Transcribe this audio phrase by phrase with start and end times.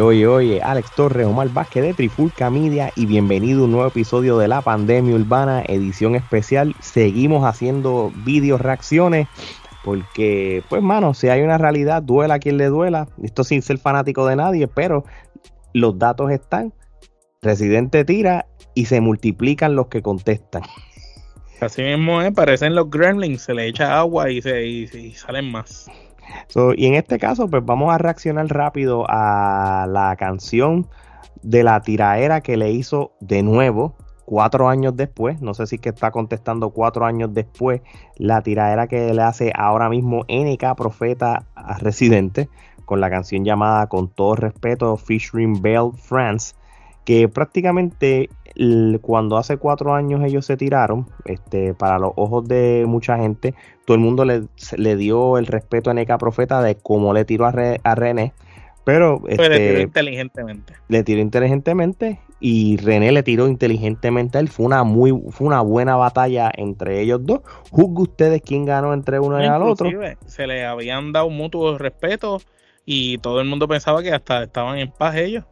[0.00, 4.38] Oye, oye, Alex Torres, Omar Vázquez de Trifulca Media y bienvenido a un nuevo episodio
[4.38, 6.74] de La Pandemia Urbana, edición especial.
[6.80, 9.28] Seguimos haciendo vídeos reacciones
[9.84, 13.08] porque, pues, mano, si hay una realidad, duela quien le duela.
[13.22, 15.04] Esto sin ser fanático de nadie, pero
[15.74, 16.72] los datos están.
[17.42, 20.62] Residente tira y se multiplican los que contestan.
[21.60, 25.90] Así mismo parecen los gremlins, se le echa agua y, se, y salen más.
[26.48, 30.88] So, y en este caso, pues vamos a reaccionar rápido a la canción
[31.42, 35.40] de la tiraera que le hizo de nuevo cuatro años después.
[35.40, 37.80] No sé si que está contestando cuatro años después
[38.16, 41.46] la tiraera que le hace ahora mismo NK Profeta
[41.80, 42.48] Residente
[42.84, 46.54] con la canción llamada Con todo respeto Fishing Bell France.
[47.10, 48.30] Que prácticamente
[49.00, 53.96] cuando hace cuatro años ellos se tiraron, este, para los ojos de mucha gente, todo
[53.96, 54.42] el mundo le,
[54.76, 58.32] le dio el respeto a NK Profeta de cómo le tiró a, Re, a René.
[58.84, 60.74] Pero Pues le tiró este, inteligentemente.
[60.86, 64.48] le tiró inteligentemente y René le tiró inteligentemente a él.
[64.48, 67.40] Fue una muy, fue una buena batalla entre ellos dos.
[67.72, 69.90] Juzgue ustedes quién ganó entre uno y al otro.
[70.26, 72.40] Se le habían dado mutuo respeto
[72.86, 75.44] y todo el mundo pensaba que hasta estaban en paz ellos.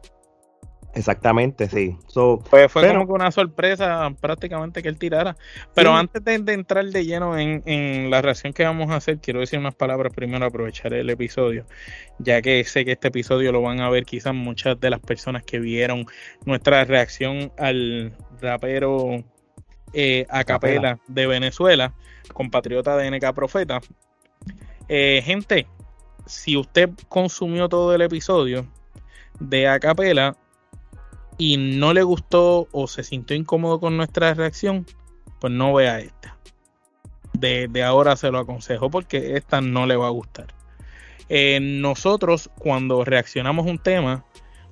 [0.95, 1.95] Exactamente, sí.
[2.07, 5.37] So, Pues fue Pero- como que una sorpresa prácticamente que él tirara.
[5.75, 5.97] Pero Sí.
[5.99, 9.39] antes de, de entrar de lleno en, en la reacción que vamos a hacer, quiero
[9.39, 11.65] decir unas palabras primero, aprovechar el episodio,
[12.17, 15.43] ya que sé que este episodio lo van a ver quizás muchas de las personas
[15.43, 16.05] que vieron
[16.45, 19.23] nuestra reacción al rapero
[19.93, 21.93] eh, a capela de Venezuela,
[22.33, 23.79] compatriota de NK Profeta.
[24.87, 25.67] Eh, gente,
[26.25, 28.65] si usted consumió todo el episodio
[29.39, 30.35] de a capela,
[31.39, 34.85] y no le gustó o se sintió incómodo con nuestra reacción,
[35.39, 36.37] pues no vea esta.
[37.33, 40.53] De, de ahora se lo aconsejo porque esta no le va a gustar.
[41.29, 44.25] Eh, nosotros cuando reaccionamos un tema,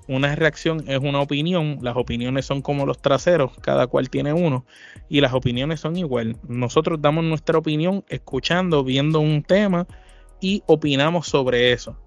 [0.09, 4.65] una reacción es una opinión, las opiniones son como los traseros, cada cual tiene uno,
[5.07, 6.35] y las opiniones son igual.
[6.49, 9.87] Nosotros damos nuestra opinión escuchando, viendo un tema
[10.41, 11.97] y opinamos sobre eso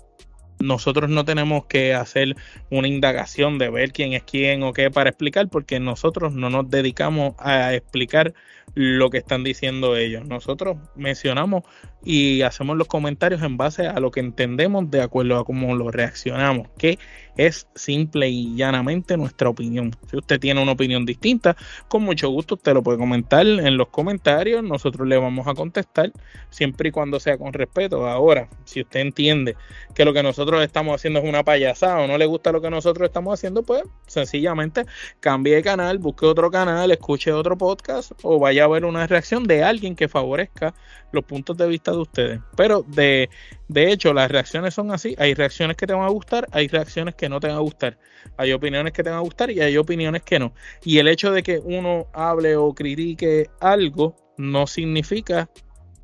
[0.60, 2.36] nosotros no tenemos que hacer
[2.70, 6.70] una indagación de ver quién es quién o qué para explicar, porque nosotros no nos
[6.70, 8.34] dedicamos a explicar
[8.74, 10.26] lo que están diciendo ellos.
[10.26, 11.64] Nosotros mencionamos
[12.04, 15.90] y hacemos los comentarios en base a lo que entendemos de acuerdo a cómo lo
[15.90, 16.98] reaccionamos, que
[17.36, 19.94] es simple y llanamente nuestra opinión.
[20.10, 21.56] Si usted tiene una opinión distinta,
[21.88, 26.12] con mucho gusto usted lo puede comentar en los comentarios, nosotros le vamos a contestar
[26.50, 28.06] siempre y cuando sea con respeto.
[28.08, 29.56] Ahora, si usted entiende
[29.94, 32.70] que lo que nosotros estamos haciendo es una payasada o no le gusta lo que
[32.70, 34.84] nosotros estamos haciendo, pues sencillamente
[35.20, 39.44] cambie de canal, busque otro canal, escuche otro podcast o vaya a ver una reacción
[39.44, 40.74] de alguien que favorezca
[41.12, 42.40] los puntos de vista de ustedes.
[42.56, 43.28] Pero de,
[43.68, 45.14] de hecho, las reacciones son así.
[45.18, 47.98] Hay reacciones que te van a gustar, hay reacciones que no te van a gustar.
[48.36, 50.52] Hay opiniones que te van a gustar y hay opiniones que no.
[50.84, 55.48] Y el hecho de que uno hable o critique algo no significa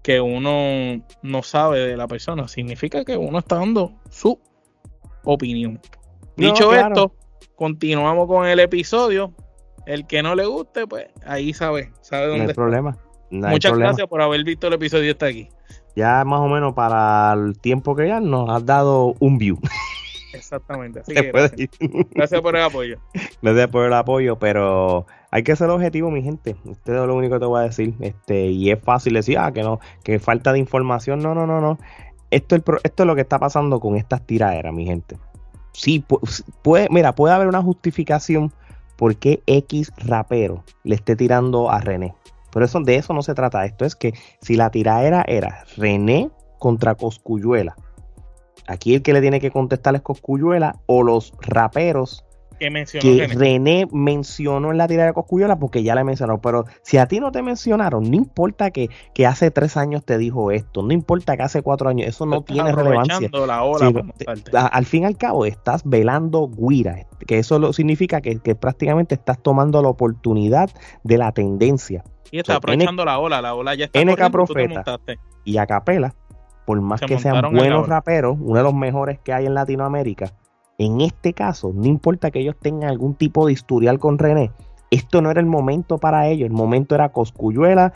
[0.02, 4.38] que uno no sabe de la persona, significa que uno está dando su
[5.24, 5.80] opinión.
[6.36, 6.88] No, Dicho claro.
[6.88, 7.14] esto,
[7.56, 9.34] continuamos con el episodio.
[9.86, 12.60] El que no le guste, pues ahí sabe, sabe No dónde hay está.
[12.62, 12.96] problema.
[13.30, 13.88] No hay Muchas problema.
[13.90, 15.48] gracias por haber visto el episodio hasta aquí.
[15.94, 19.58] Ya más o menos para el tiempo que ya nos has dado un view.
[20.34, 21.00] Exactamente.
[21.00, 21.32] Así que
[22.12, 22.98] gracias, por el apoyo.
[23.42, 26.56] Gracias por el apoyo, pero hay que ser objetivo, mi gente.
[26.70, 27.94] Esto es lo único que te voy a decir.
[28.00, 31.20] Este, y es fácil decir, ah, que no, que falta de información.
[31.20, 31.78] No, no, no, no.
[32.30, 35.16] Esto es, el esto es lo que está pasando con estas tiraderas, mi gente.
[35.72, 36.20] Sí, pu-
[36.62, 38.52] puede, mira, puede haber una justificación
[38.96, 42.14] por qué X rapero le esté tirando a René.
[42.52, 43.64] Pero eso, de eso no se trata.
[43.64, 47.76] Esto es que si la tiradera era René contra Coscuyuela,
[48.66, 52.25] aquí el que le tiene que contestar es Coscuyuela o los raperos
[52.58, 53.34] Que mencionó que René.
[53.34, 56.40] René mencionó en la tirada de Coscuyuela porque ya le mencionó.
[56.40, 60.16] Pero si a ti no te mencionaron, no importa que, que hace tres años te
[60.18, 63.14] dijo esto, no importa que hace cuatro años, eso no Estás tiene relevancia.
[63.16, 64.56] aprovechando la ola Sí, para te- montarte.
[64.56, 68.54] a- al fin y al cabo, estás velando guira, que eso lo significa que, que
[68.54, 70.70] prácticamente estás tomando la oportunidad
[71.04, 72.04] de la tendencia.
[72.30, 74.82] Y está aprovechando la ola, la ola ya está NK Profeta.
[75.44, 76.14] Y a capela,
[76.64, 79.54] por más Se que sean la buenos raperos, uno de los mejores que hay en
[79.54, 80.32] Latinoamérica,
[80.78, 84.50] en este caso, no importa que ellos tengan algún tipo de historial con René,
[84.90, 87.92] esto no era el momento para ellos, el momento era Coscuyuela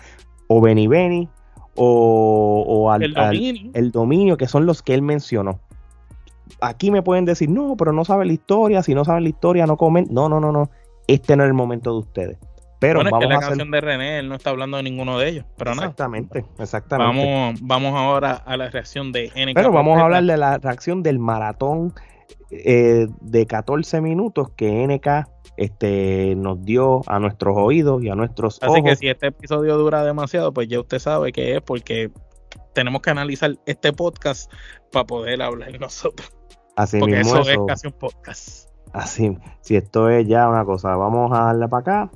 [0.48, 1.28] o Benny Benny
[1.76, 3.70] o, el, dominio.
[3.74, 5.60] el dominio, que son los que él mencionó.
[6.60, 9.66] Aquí me pueden decir, no, pero no saben la historia, si no saben la historia,
[9.66, 10.06] no comen.
[10.10, 10.68] No, no, no, no.
[11.06, 12.38] Este no es el momento de ustedes.
[12.80, 15.72] Pero vamos la canción de René, él no está hablando de ninguno de ellos, pero
[15.72, 19.54] exactamente, Exactamente, Vamos, vamos ahora a la reacción de NK.
[19.54, 21.92] Pero vamos a hablar de la reacción del maratón
[22.50, 28.58] eh, de 14 minutos que NK este, nos dio a nuestros oídos y a nuestros
[28.62, 28.76] ojos.
[28.76, 32.10] Así que si este episodio dura demasiado, pues ya usted sabe que es porque
[32.74, 34.50] tenemos que analizar este podcast
[34.92, 36.30] para poder hablar nosotros.
[36.76, 38.68] Así porque mismo eso, es casi un podcast.
[38.92, 42.10] Así, si esto es ya una cosa, vamos a darle para acá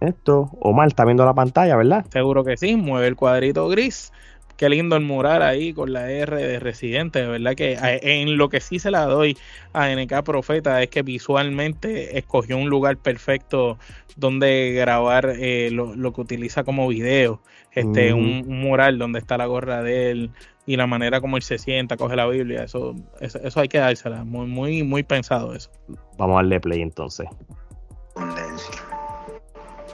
[0.00, 0.50] esto.
[0.60, 2.06] Omar está viendo la pantalla, ¿verdad?
[2.10, 4.12] Seguro que sí, mueve el cuadrito gris.
[4.56, 8.48] Qué lindo el mural ahí con la R de residente, de verdad que en lo
[8.48, 9.36] que sí se la doy
[9.74, 13.78] a NK Profeta es que visualmente escogió un lugar perfecto
[14.16, 17.40] donde grabar eh, lo, que utiliza como video,
[17.72, 20.30] este, un, mural donde está la gorra de él
[20.64, 23.78] y la manera como él se sienta, coge la Biblia, eso, eso, eso hay que
[23.78, 25.70] dársela, muy, muy, muy pensado eso.
[26.16, 27.28] Vamos a darle play entonces.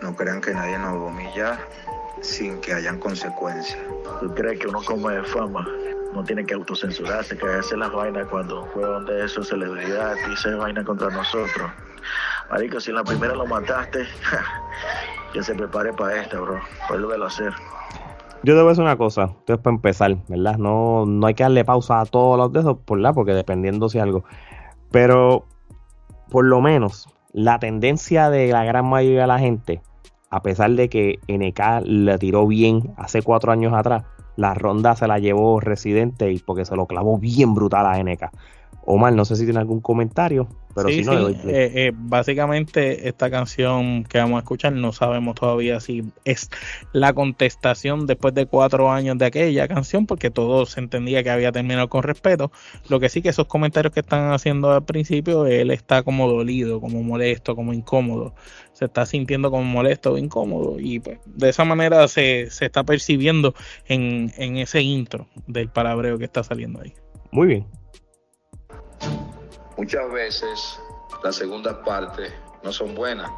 [0.00, 1.58] No crean que nadie nos va a humillar
[2.22, 3.78] sin que hayan consecuencias.
[4.20, 5.66] ¿Tú crees que uno como de fama
[6.14, 10.84] no tiene que autocensurarse, que hacer las vainas cuando fue donde eso celebridad dice vaina
[10.84, 11.70] contra nosotros?
[12.50, 14.06] Marico, si en la primera lo mataste,
[15.32, 16.60] que se prepare para esta, bro.
[16.88, 17.52] Vuelve a hacer.
[18.44, 20.56] Yo debo decir una cosa, esto es para empezar, ¿verdad?
[20.56, 23.14] No, no hay que darle pausa a todos los de esos, ¿verdad?
[23.14, 24.24] Porque dependiendo si algo.
[24.90, 25.46] Pero,
[26.28, 29.80] por lo menos, la tendencia de la gran mayoría de la gente
[30.32, 34.04] a pesar de que NK le tiró bien hace cuatro años atrás,
[34.36, 38.30] la ronda se la llevó Residente y porque se lo clavó bien brutal a NK.
[38.84, 44.04] Omar, no sé si tiene algún comentario, pero si no, eh, eh, básicamente, esta canción
[44.04, 46.50] que vamos a escuchar no sabemos todavía si es
[46.92, 51.52] la contestación después de cuatro años de aquella canción, porque todo se entendía que había
[51.52, 52.50] terminado con respeto.
[52.88, 56.80] Lo que sí que esos comentarios que están haciendo al principio, él está como dolido,
[56.80, 58.34] como molesto, como incómodo.
[58.72, 62.82] Se está sintiendo como molesto o incómodo, y pues, de esa manera se, se está
[62.84, 63.54] percibiendo
[63.86, 66.94] en, en ese intro del palabreo que está saliendo ahí.
[67.30, 67.81] Muy bien.
[69.82, 70.80] Muchas veces
[71.24, 72.32] las segundas partes
[72.62, 73.28] no son buenas,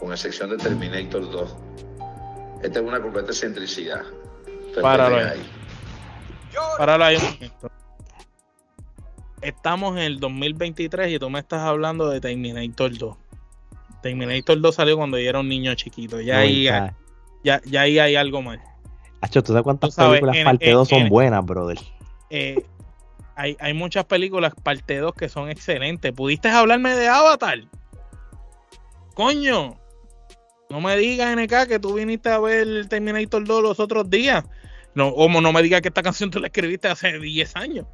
[0.00, 1.56] con excepción de Terminator 2.
[2.62, 4.00] Esta es una completa excentricidad.
[4.80, 5.46] Páralo ahí.
[6.78, 7.70] Páralo ahí un momento.
[9.42, 13.16] Estamos en el 2023 y tú me estás hablando de Terminator 2.
[14.00, 16.22] Terminator 2 salió cuando yo era un niño chiquito.
[16.22, 16.70] Ya, ahí,
[17.44, 18.62] ya, ya ahí hay algo mal.
[19.20, 21.78] Hacho, ¿tú sabes cuántas películas parte 2 son buenas, brother?
[22.30, 22.64] Eh,
[23.36, 26.12] hay, hay muchas películas parte 2 que son excelentes.
[26.12, 27.58] ¿Pudiste hablarme de Avatar?
[29.14, 29.78] Coño,
[30.68, 34.44] no me digas, NK, que tú viniste a ver Terminator 2 los otros días.
[34.94, 37.86] No, como no me digas que esta canción tú la escribiste hace 10 años.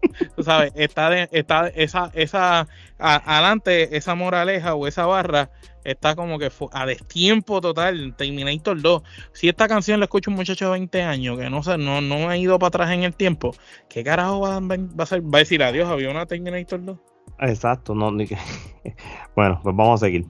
[0.36, 2.66] tú sabes, está, de, está esa, esa,
[2.98, 5.50] adelante, esa moraleja o esa barra
[5.90, 8.14] está como que a destiempo total.
[8.16, 9.02] Terminator 2.
[9.32, 12.36] Si esta canción la escucha un muchacho de 20 años que no, no, no ha
[12.36, 13.54] ido para atrás en el tiempo,
[13.88, 15.22] ¿qué carajo va, a, ser?
[15.22, 15.88] va a decir adiós?
[15.88, 16.98] ¿Había una Terminator 2?
[17.40, 18.10] Exacto, no,
[19.36, 20.26] bueno, pues vamos a seguir.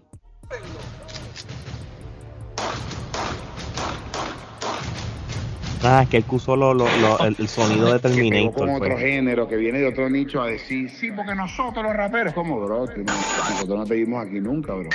[5.82, 8.54] Ah, es que él puso el, sonido de Terminator.
[8.54, 9.00] como otro pues.
[9.00, 12.86] género que viene de otro nicho a decir, sí, porque nosotros los raperos, como, bro,
[12.86, 14.88] nosotros no te vimos aquí nunca, bro.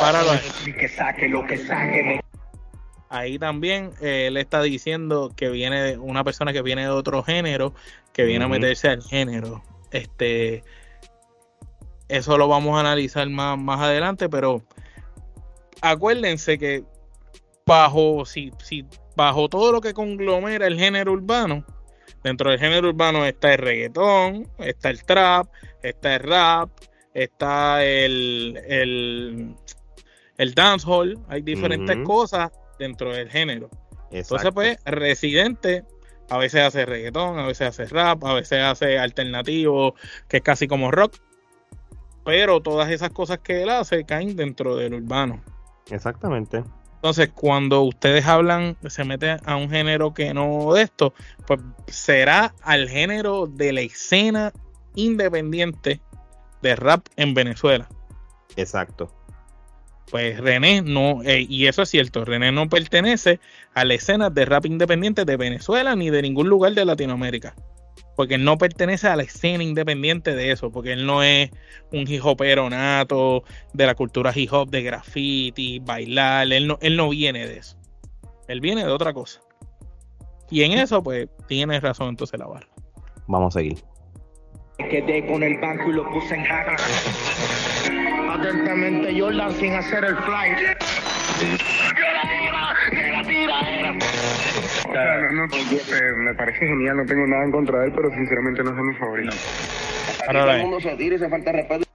[0.00, 0.72] Páralo ahí.
[0.72, 2.20] que saque lo que saque.
[3.10, 7.22] Ahí también eh, él está diciendo que viene de una persona que viene de otro
[7.22, 7.74] género,
[8.14, 9.62] que viene a meterse al género.
[9.90, 10.64] Este,
[12.08, 14.62] eso lo vamos a analizar más, más adelante, pero
[15.82, 16.84] acuérdense que
[17.66, 21.64] bajo, si, si bajo todo lo que conglomera el género urbano,
[22.22, 25.48] dentro del género urbano está el reggaetón, está el trap,
[25.82, 26.70] está el rap,
[27.14, 29.54] está el, el,
[30.38, 33.70] el dancehall, hay diferentes cosas dentro del género.
[34.10, 35.84] Entonces, pues, Residente
[36.28, 39.94] a veces hace reggaetón, a veces hace rap, a veces hace alternativo,
[40.28, 41.16] que es casi como rock.
[42.24, 45.42] Pero todas esas cosas que él hace caen dentro del urbano.
[45.90, 46.62] Exactamente.
[47.02, 51.12] Entonces, cuando ustedes hablan, se meten a un género que no de esto,
[51.48, 54.52] pues será al género de la escena
[54.94, 56.00] independiente
[56.62, 57.88] de rap en Venezuela.
[58.54, 59.12] Exacto.
[60.12, 63.40] Pues René no, eh, y eso es cierto, René no pertenece
[63.74, 67.56] a la escena de rap independiente de Venezuela ni de ningún lugar de Latinoamérica
[68.16, 71.50] porque él no pertenece a la escena independiente de eso, porque él no es
[71.92, 76.96] un hip hopero nato de la cultura hip hop, de graffiti, bailar, él no, él
[76.96, 77.76] no viene de eso.
[78.48, 79.40] Él viene de otra cosa.
[80.50, 82.68] Y en eso, pues, tiene razón entonces la barra.
[83.26, 83.78] Vamos a seguir.
[84.78, 86.76] Quedé con el banco y lo puse en jaca.
[88.30, 90.76] Atentamente Jordan sin hacer el fly.
[95.32, 98.62] No, no, eh, me parece genial, no tengo nada en contra de él, pero sinceramente
[98.62, 99.36] no es de mis favoritos.
[100.26, 101.91] Ahora, Todo el mundo se tira y se falta respeto.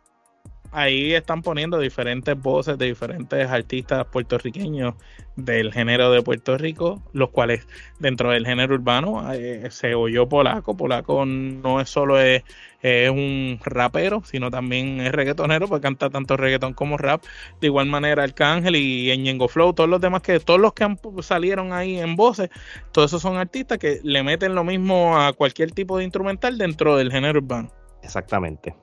[0.71, 4.95] Ahí están poniendo diferentes voces de diferentes artistas puertorriqueños
[5.35, 7.67] del género de Puerto Rico, los cuales
[7.99, 10.75] dentro del género urbano eh, se oyó Polaco.
[10.75, 12.43] Polaco no es solo es,
[12.83, 17.23] un rapero, sino también es reggaetonero, porque canta tanto reggaeton como rap.
[17.59, 20.99] De igual manera Arcángel y Ñengo Flow, todos los demás que todos los que han,
[21.21, 22.49] salieron ahí en voces,
[22.91, 26.95] todos esos son artistas que le meten lo mismo a cualquier tipo de instrumental dentro
[26.95, 27.71] del género urbano.
[28.03, 28.73] Exactamente.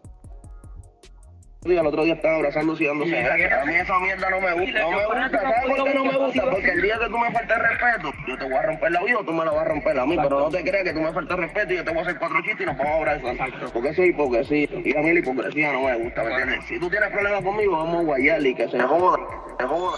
[1.65, 3.17] El otro día estaba abrazándose y dándose.
[3.17, 4.81] A mí esa mierda no me gusta.
[4.81, 5.31] No me gusta.
[5.31, 6.51] ¿Sabes por qué no me gusta?
[6.51, 9.19] Porque el día que tú me faltes respeto, yo te voy a romper la vida
[9.19, 10.17] o tú me la vas a romper a mí.
[10.17, 12.19] Pero no te creas que tú me faltas respeto y yo te voy a hacer
[12.19, 13.71] cuatro chistes y nos vamos a abrazar.
[13.73, 14.69] Porque eso es hipocresía.
[14.85, 16.65] Y a mí la hipocresía no me gusta, ¿me entiendes?
[16.67, 19.19] Si tú tienes problemas conmigo, vamos a guayar y que se joda.
[19.59, 19.97] Se joda.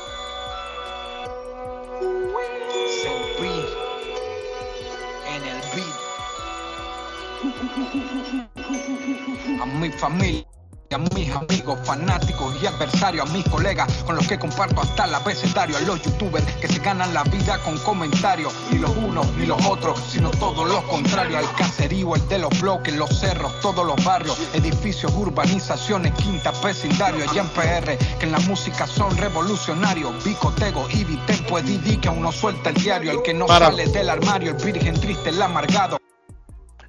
[9.61, 10.56] a mi familia.
[10.91, 15.15] A mis amigos, fanáticos y adversarios, a mis colegas con los que comparto hasta el
[15.15, 19.47] abecedario, a los youtubers que se ganan la vida con comentarios, ni los unos ni
[19.47, 23.85] los otros, sino todo lo contrario, al caserío, el de los bloques, los cerros, todos
[23.85, 30.25] los barrios, edificios, urbanizaciones, quintas, vecindarios, allá en PR, que en la música son revolucionarios,
[30.25, 33.67] Bicotego, Ibi, Tempo, Didi, que aún no suelta el diario, el que no Para.
[33.67, 35.99] sale del armario, el virgen triste, el amargado.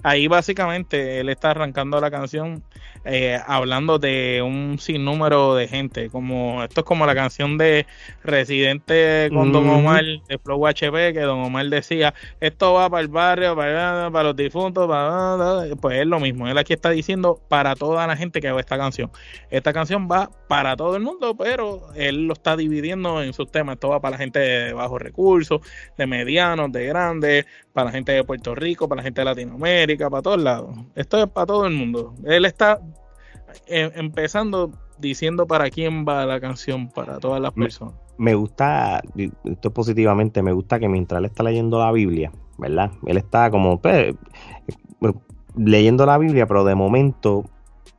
[0.04, 2.64] Ahí básicamente él está arrancando la canción
[3.10, 7.86] eh, hablando de un sinnúmero de gente, como esto es como la canción de
[8.22, 9.70] Residente con Don.
[9.70, 14.24] Omar de Flow HP, que Don Omar decía, esto va para el barrio, para, para
[14.26, 15.64] los difuntos, para...
[15.80, 18.78] pues es lo mismo, él aquí está diciendo para toda la gente que ve esta
[18.78, 19.10] canción.
[19.50, 23.76] Esta canción va para todo el mundo, pero él lo está dividiendo en sus temas,
[23.76, 25.62] esto va para la gente de bajos recursos,
[25.98, 30.10] de medianos, de grandes, para la gente de Puerto Rico, para la gente de Latinoamérica,
[30.10, 30.76] para todos lados.
[30.96, 32.16] Esto es para todo el mundo.
[32.26, 32.82] Él está
[33.66, 37.96] eh, empezando diciendo para quién va la canción, para todas las personas.
[38.18, 39.02] Me gusta,
[39.44, 42.92] esto positivamente, me gusta que mientras él está leyendo la Biblia, ¿verdad?
[43.06, 44.16] Él está como pues,
[45.56, 47.46] leyendo la Biblia, pero de momento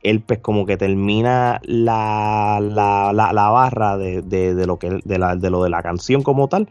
[0.03, 4.99] él pues como que termina la, la, la, la barra de, de, de lo que
[5.03, 6.69] de, la, de lo de la canción como tal.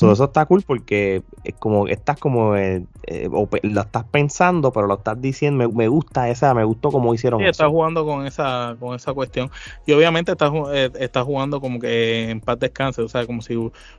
[0.00, 3.28] So, Eso está cool porque es como estás como eh, eh,
[3.62, 5.68] lo estás pensando, pero lo estás diciendo.
[5.68, 7.50] Me, me gusta esa, me gustó como hicieron Sí, eso.
[7.50, 9.50] está jugando con esa, con esa cuestión.
[9.86, 13.42] Y obviamente está, ju- eh, está jugando como que en paz descanse, o sea, como
[13.42, 13.54] si,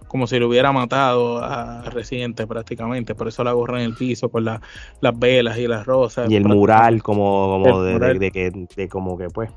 [0.07, 3.15] como si lo hubiera matado a Residente prácticamente.
[3.15, 4.61] Por eso la gorra en el piso, con la-
[5.01, 6.31] las velas y las rosas.
[6.31, 8.19] y el mural como, como El de, de- mural.
[8.19, 9.49] de que de como que pues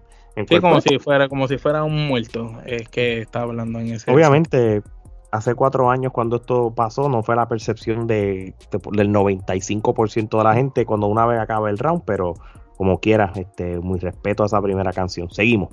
[0.48, 2.60] Sí, como si fuera, como si fuera un muerto.
[2.66, 4.12] Es que está hablando en ese.
[4.12, 4.82] obviamente
[5.34, 10.44] hace cuatro años cuando esto pasó no fue la percepción de, de- del 95% de
[10.44, 12.34] la gente cuando una vez acaba el round pero
[12.76, 15.70] como quiera este muy respeto a esa primera canción seguimos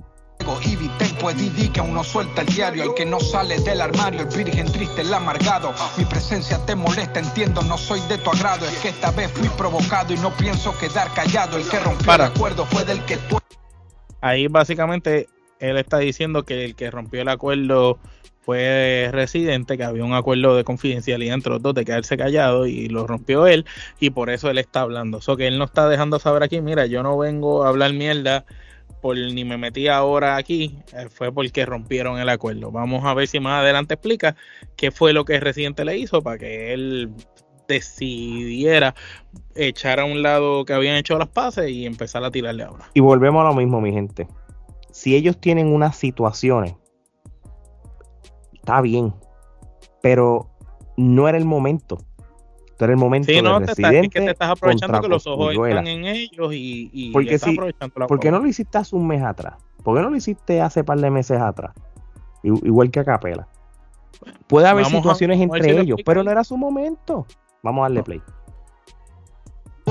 [1.72, 5.74] que suelta el diario, el que no sale del armario, el virgen triste, el amargado.
[5.98, 8.65] Mi presencia te molesta, entiendo, no soy de tu agrado.
[8.65, 11.58] Es que esta vez fui provocado y no pienso quedar callado.
[11.58, 12.25] El que rompió Para.
[12.25, 13.38] el acuerdo fue del que tú.
[14.22, 15.27] Ahí básicamente
[15.60, 17.98] él está diciendo que el que rompió el acuerdo
[18.51, 22.89] fue Residente, que había un acuerdo de confidencialidad entre los dos de quedarse callado y
[22.89, 23.65] lo rompió él
[23.98, 25.20] y por eso él está hablando.
[25.20, 28.43] Eso que él no está dejando saber aquí, mira, yo no vengo a hablar mierda
[29.01, 32.72] por ni me metí ahora aquí, eh, fue porque rompieron el acuerdo.
[32.72, 34.36] Vamos a ver si más adelante explica
[34.75, 37.10] qué fue lo que Residente le hizo para que él
[37.70, 38.96] decidiera
[39.55, 42.89] echar a un lado que habían hecho las paces y empezar a tirarle ahora.
[42.93, 44.27] y volvemos a lo mismo mi gente
[44.91, 46.74] si ellos tienen unas situaciones
[48.62, 49.13] está bien
[50.01, 50.50] pero
[50.98, 51.98] no era el momento
[52.70, 55.27] Este era el momento Sí, de no, te estás, que te estás aprovechando que los
[55.27, 58.48] ojos están en ellos y, y Porque estás si- aprovechando la ¿Por qué no lo
[58.48, 59.56] hiciste hace un mes atrás?
[59.84, 61.74] ¿Por qué no lo hiciste hace par de meses atrás?
[62.44, 63.48] Igual que a Capela.
[64.48, 67.25] Puede haber Vamos situaciones a entre si ellos, pero no era su momento.
[67.63, 68.22] Vamos a darle play.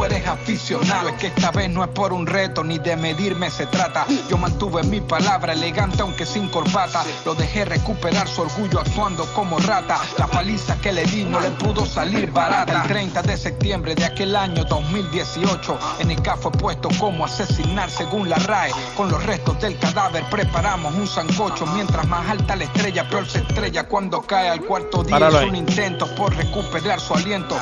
[0.05, 1.09] Eres aficionado.
[1.09, 4.07] Es que esta vez no es por un reto ni de medirme se trata.
[4.29, 7.05] Yo mantuve mi palabra elegante aunque sin corbata.
[7.25, 10.01] Lo dejé recuperar su orgullo actuando como rata.
[10.19, 12.83] La paliza que le di no le pudo salir barata.
[12.83, 18.29] El 30 de septiembre de aquel año 2018, en el fue puesto como asesinar según
[18.29, 18.73] la RAE.
[18.97, 21.67] Con los restos del cadáver preparamos un sancocho.
[21.67, 25.29] Mientras más alta la estrella, peor se estrella cuando cae al cuarto día.
[25.29, 27.57] Es un intento por recuperar su aliento.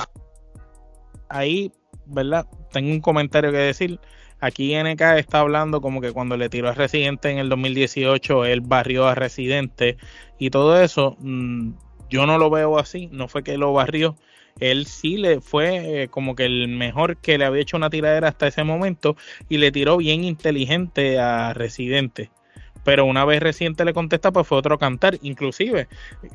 [1.31, 1.73] Ahí,
[2.09, 2.47] ¿verdad?
[2.73, 4.01] Tengo un comentario que decir.
[4.41, 8.61] Aquí NK está hablando como que cuando le tiró a Residente en el 2018, él
[8.61, 9.97] barrió a Residente
[10.39, 11.17] y todo eso.
[11.19, 11.73] Mm,
[12.09, 14.17] yo no lo veo así, no fue que lo barrió.
[14.61, 18.29] Él sí le fue eh, como que el mejor que le había hecho una tiradera
[18.29, 19.17] hasta ese momento
[19.49, 22.31] y le tiró bien inteligente a Residente
[22.89, 25.19] pero una vez reciente le contesta, pues fue otro cantar.
[25.21, 25.89] Inclusive,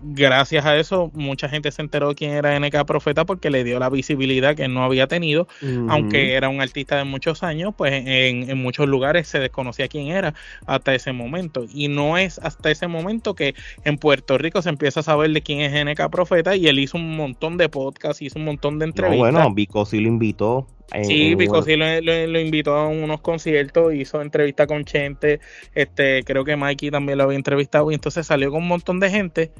[0.03, 3.79] gracias a eso, mucha gente se enteró de quién era NK Profeta porque le dio
[3.79, 5.47] la visibilidad que no había tenido,
[5.89, 10.09] aunque era un artista de muchos años, pues en, en, muchos lugares se desconocía quién
[10.09, 10.35] era
[10.67, 11.65] hasta ese momento.
[11.73, 15.41] Y no es hasta ese momento que en Puerto Rico se empieza a saber de
[15.41, 18.85] quién es NK Profeta y él hizo un montón de podcasts, hizo un montón de
[18.85, 19.33] entrevistas.
[19.33, 20.67] No, bueno, Vico sí lo invitó
[21.01, 25.39] sí, Pico sí lo, invitó a unos conciertos, hizo entrevista con Chente,
[25.73, 29.09] este, creo que Mikey también lo había entrevistado, y entonces salió con un montón de
[29.09, 29.51] gente,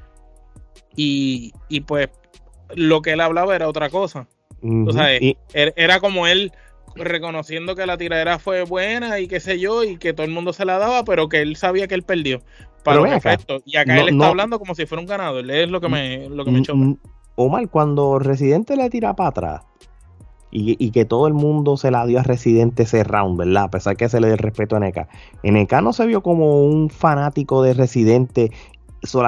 [0.95, 2.09] y, y pues
[2.75, 4.27] lo que él hablaba era otra cosa.
[5.53, 6.51] Er, era como él
[6.95, 10.53] reconociendo que la tiradera fue buena y qué sé yo, y que todo el mundo
[10.53, 12.41] se la daba, pero que él sabía que él perdió.
[12.83, 13.63] Para los efectos.
[13.65, 15.49] Y acá él está hablando como si fuera un ganador.
[15.49, 16.79] Es lo que me, lo que me choca.
[17.35, 19.61] Omar, cuando Residente le tira para atrás,
[20.55, 23.63] y, que todo el mundo se la dio a Residente ese round, ¿verdad?
[23.63, 25.07] A pesar que se le dé el respeto a NK.
[25.43, 28.51] NK no se vio como un fanático de Residente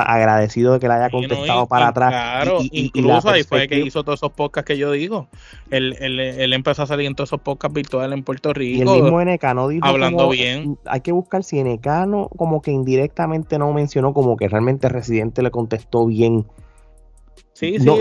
[0.06, 2.12] agradecido de que le haya contestado para atrás.
[2.12, 5.28] Claro, incluso ahí fue que hizo todos esos podcasts que yo digo.
[5.72, 8.78] Él, él, empezó a salir en todos esos podcasts virtuales en Puerto Rico.
[8.78, 9.86] Y el mismo NK no dijo.
[9.86, 10.78] Hablando bien.
[10.86, 15.42] Hay que buscar si NK no, como que indirectamente no mencionó, como que realmente Residente
[15.42, 16.46] le contestó bien
[17.56, 17.96] Sí, sí, no,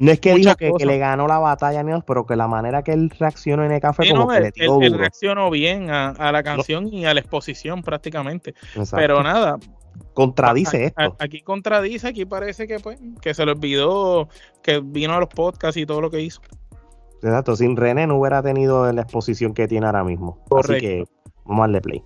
[0.00, 3.08] no, es que dijo que, le ganó la batalla, pero que la manera que él
[3.08, 7.06] reaccionó en el café como que le tiró él, reaccionó bien a, la canción y
[7.06, 8.52] a la exposición prácticamente.
[8.90, 9.58] Pero nada.
[10.12, 11.14] Contradice esto.
[11.20, 14.28] aquí contradice, aquí parece que pues que se le olvidó
[14.60, 16.40] que vino a los podcasts y todo lo que hizo.
[17.22, 20.44] Exacto, sin René no hubiera tenido la exposición que tiene ahora mismo.
[20.50, 21.04] Así que
[21.44, 22.02] vamos a darle play.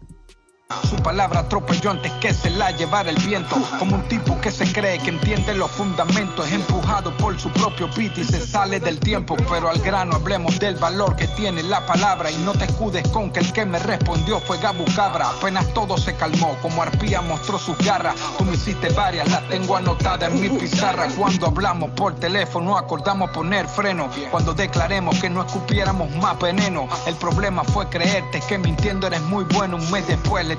[0.90, 3.56] Su palabra atropelló antes que se la llevara el viento.
[3.78, 7.88] Como un tipo que se cree que entiende los fundamentos, es empujado por su propio
[7.96, 9.34] beat y se sale del tiempo.
[9.48, 13.30] Pero al grano hablemos del valor que tiene la palabra y no te escudes con
[13.30, 15.30] que el que me respondió fue Gabu Cabra.
[15.30, 18.16] Apenas todo se calmó, como Arpía mostró sus garras.
[18.36, 21.08] Tú me hiciste varias, las tengo anotadas en mi pizarra.
[21.16, 24.10] Cuando hablamos por teléfono, acordamos poner freno.
[24.30, 29.44] Cuando declaremos que no escupiéramos más veneno, el problema fue creerte que mintiendo eres muy
[29.44, 29.76] bueno.
[29.76, 30.57] Un mes después le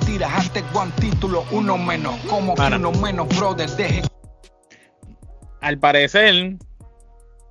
[1.00, 2.16] título, uno menos.
[2.28, 4.02] Como que uno menos, brother, deje.
[5.62, 6.58] Al parecer,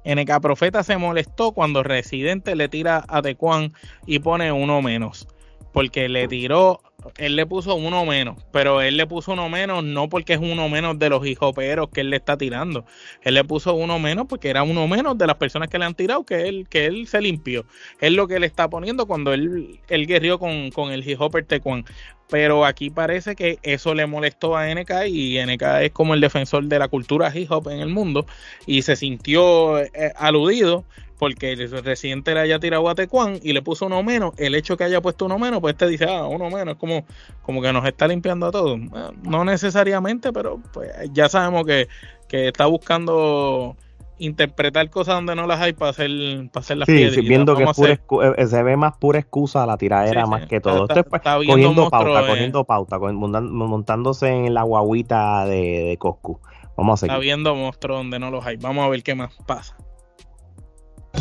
[0.05, 3.73] NK Profeta se molestó cuando Residente le tira a Tecuan
[4.07, 5.29] y pone uno menos.
[5.73, 6.81] Porque le tiró
[7.17, 10.69] él le puso uno menos, pero él le puso uno menos no porque es uno
[10.69, 12.85] menos de los hijoperos que él le está tirando.
[13.23, 15.95] Él le puso uno menos porque era uno menos de las personas que le han
[15.95, 17.65] tirado que él, que él se limpió.
[18.01, 21.85] Es lo que le está poniendo cuando él, él guerrió con, con el hijoper Tecuan.
[22.31, 26.65] Pero aquí parece que eso le molestó a NK y NK es como el defensor
[26.65, 28.27] de la cultura hip hop en el mundo
[28.67, 30.85] y se sintió eh, aludido
[31.19, 34.77] porque el residente le haya tirado a Tecuan y le puso uno menos, el hecho
[34.77, 37.05] que haya puesto uno menos, pues te dice, ah, uno menos, es como,
[37.43, 38.79] como que nos está limpiando a todos.
[38.79, 41.89] Eh, no necesariamente, pero pues ya sabemos que,
[42.29, 43.77] que está buscando
[44.21, 46.11] interpretar cosas donde no las hay para hacer,
[46.53, 50.27] para hacer las sí, sí, viendo que eh, se ve más pura excusa la tiradera
[50.27, 50.87] más que todo.
[50.89, 56.41] Esto es pues, cogiendo pauta, cogiendo pauta, montándose en la guaguita de, de Coscu.
[56.77, 57.13] Vamos a seguir.
[57.13, 58.57] Está viendo monstruos donde no los hay.
[58.57, 59.77] Vamos a ver qué más pasa.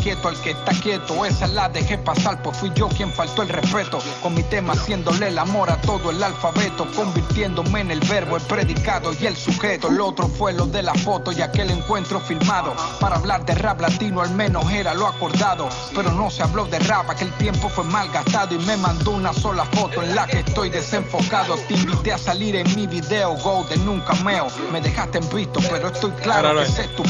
[0.08, 3.50] Quieto al que está quieto, esa la dejé pasar, pues fui yo quien faltó el
[3.50, 3.98] respeto.
[4.22, 8.42] Con mi tema haciéndole el amor a todo el alfabeto, convirtiéndome en el verbo, el
[8.44, 9.88] predicado y el sujeto.
[9.88, 12.74] El otro fue lo de la foto y aquel encuentro filmado.
[12.98, 15.68] Para hablar de rap latino al menos era lo acordado.
[15.94, 19.34] Pero no se habló de rap, aquel tiempo fue mal gastado y me mandó una
[19.34, 21.56] sola foto en la que estoy desenfocado.
[21.68, 24.46] Te invité a salir en mi video, go de nunca meo.
[24.72, 27.04] Me dejaste en visto, pero estoy claro que es tu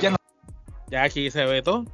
[0.00, 0.14] Ya,
[0.86, 1.84] ya aquí se ve todo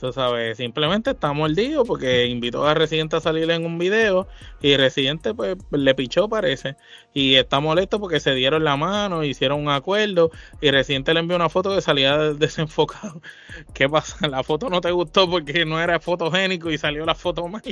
[0.00, 4.28] Tú sabes, simplemente está mordido porque invitó a Residente a salir en un video
[4.60, 6.76] y Residente pues le pichó parece
[7.12, 10.30] y está molesto porque se dieron la mano, hicieron un acuerdo
[10.60, 13.20] y Residente le envió una foto que salía desenfocado.
[13.74, 14.28] ¿Qué pasa?
[14.28, 17.62] La foto no te gustó porque no era fotogénico y salió la foto mal.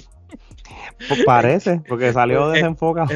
[1.09, 3.09] Pues parece, porque salió desenfocado.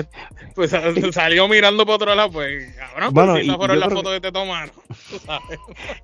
[0.55, 0.71] Pues
[1.13, 4.33] salió mirando por otro lado, pues cabrón, Bueno, pues, si fueron las fotos que te
[4.33, 4.71] tomaron.
[5.11, 5.17] tú.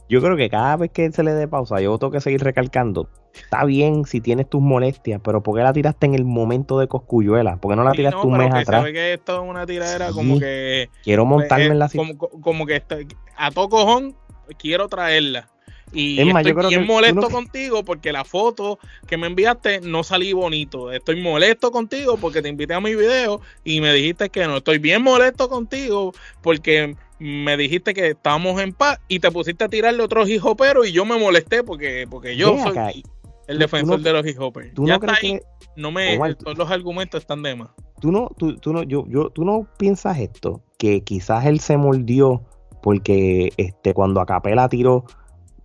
[0.08, 3.08] Yo creo que cada vez que se le dé pausa, yo tengo que seguir recalcando.
[3.34, 6.88] Está bien si tienes tus molestias, pero ¿por qué la tiraste en el momento de
[6.88, 7.56] Coscuyuela?
[7.58, 8.80] ¿Por qué no la Sí, tiraste no, un mes que atrás?
[8.80, 10.14] sabe que esto es una tiradera Sí.
[10.14, 12.96] como que Quiero montarme eh, en la como, como que está-
[13.36, 14.16] a todo cojón
[14.58, 15.48] quiero traerla.
[15.92, 19.80] Y Es más, yo estoy creo bien molesto contigo porque la foto que me enviaste
[19.80, 20.90] no salí bonito.
[20.92, 24.56] Estoy molesto contigo porque te invité a mi video y me dijiste que no.
[24.58, 29.68] Estoy bien molesto contigo porque me dijiste que estábamos en paz y te pusiste a
[29.68, 33.04] tirarle otros hijoperos y yo me molesté porque, porque yo soy
[33.46, 34.74] el defensor no- de los hijoperos.
[34.74, 35.46] ¿Tú Ya no está crees ahí, que
[35.80, 37.68] no me, Omar, todos los argumentos están de más.
[38.00, 40.62] tú no, tú, tú no, yo, yo, tú no piensas esto?
[40.78, 42.42] Que quizás él se mordió
[42.82, 45.04] porque este, cuando Acapela tiró,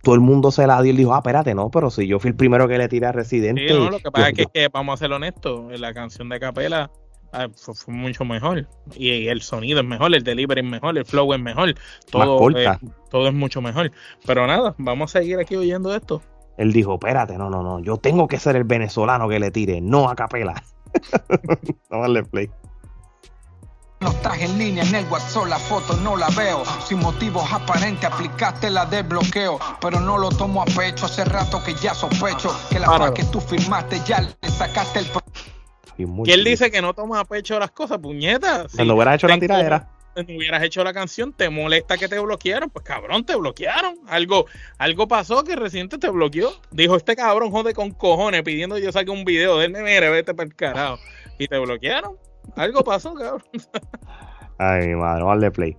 [0.02, 2.18] todo el mundo se la dio y él dijo, ah, espérate, no, pero si yo
[2.18, 3.68] fui el primero que le tiré a Residente.
[3.68, 6.40] Sí, no, lo que pasa es que, que, vamos a ser honestos, la canción de
[6.40, 6.90] Capela
[7.32, 8.66] ah, fue, fue mucho mejor.
[8.96, 11.74] Y, y el sonido es mejor, el delivery es mejor, el flow es mejor,
[12.10, 12.68] todo, eh,
[13.10, 13.92] todo es mucho mejor.
[14.26, 16.20] Pero nada, vamos a seguir aquí oyendo esto.
[16.58, 19.80] Él dijo, espérate, no, no, no, yo tengo que ser el venezolano que le tire,
[19.80, 20.62] no a Capela.
[21.28, 22.50] Vamos a darle play.
[24.02, 26.64] Los traje en línea en el WhatsApp, la foto no la veo.
[26.86, 29.60] Sin motivos aparentes aplicaste la de bloqueo.
[29.80, 33.24] Pero no lo tomo a pecho, hace rato que ya sospecho que la paz que
[33.24, 35.06] tú firmaste ya le sacaste el...
[36.26, 38.72] Y él dice que no toma a pecho las cosas, puñetas.
[38.72, 39.88] Si Cuando hubiera hecho la tiradera.
[40.16, 43.94] Si hubieras hecho la canción, te molesta que te bloquearon, pues cabrón, te bloquearon.
[44.08, 44.46] Algo,
[44.78, 46.52] algo pasó que reciente te bloqueó.
[46.70, 50.10] Dijo este cabrón jode con cojones pidiendo que yo saque un video de él, mire,
[50.10, 50.98] vete para el carajo.
[51.38, 52.16] Y te bloquearon.
[52.56, 53.42] Algo pasó, cabrón.
[54.58, 55.76] Ay, mi madre, darle play.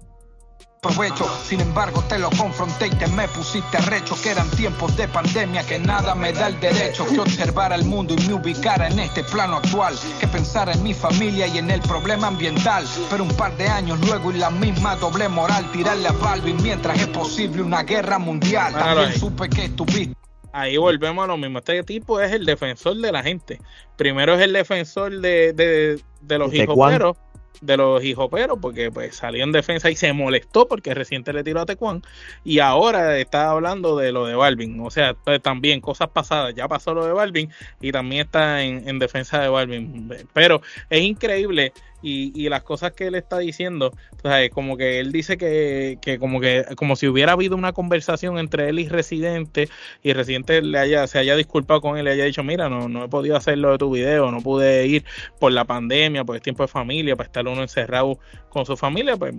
[0.81, 1.25] provecho.
[1.43, 4.15] Sin embargo, te lo confronté y te me pusiste recho.
[4.21, 7.05] Que eran tiempos de pandemia que nada me da el derecho.
[7.05, 9.95] Que observara el mundo y me ubicara en este plano actual.
[10.19, 12.85] Que pensara en mi familia y en el problema ambiental.
[13.09, 15.71] Pero un par de años luego y la misma doble moral.
[15.71, 18.73] Tirarle a Balvin mientras es posible una guerra mundial.
[18.73, 20.15] También supe que estuviste.
[20.53, 21.57] Ahí volvemos a lo mismo.
[21.57, 23.59] Este tipo es el defensor de la gente.
[23.97, 27.17] Primero es el defensor de, de, de los ¿De hijoperos.
[27.59, 31.61] De los hijoperos, porque pues salió en defensa y se molestó porque reciente le tiró
[31.61, 32.03] a Tecuán.
[32.43, 34.79] Y ahora está hablando de lo de Balvin.
[34.79, 36.53] O sea, pues, también cosas pasadas.
[36.53, 37.49] Ya pasó lo de Balvin
[37.81, 40.09] y también está en, en defensa de Balvin.
[40.33, 45.11] Pero es increíble y, y las cosas que él está diciendo, sea, como que él
[45.11, 49.69] dice que, que como que como si hubiera habido una conversación entre él y Residente
[50.03, 53.05] y Residente le haya, se haya disculpado con él, le haya dicho, mira, no, no
[53.05, 55.05] he podido hacer lo de tu video, no pude ir
[55.39, 59.17] por la pandemia, por el tiempo de familia, para estar uno encerrado con su familia,
[59.17, 59.33] pues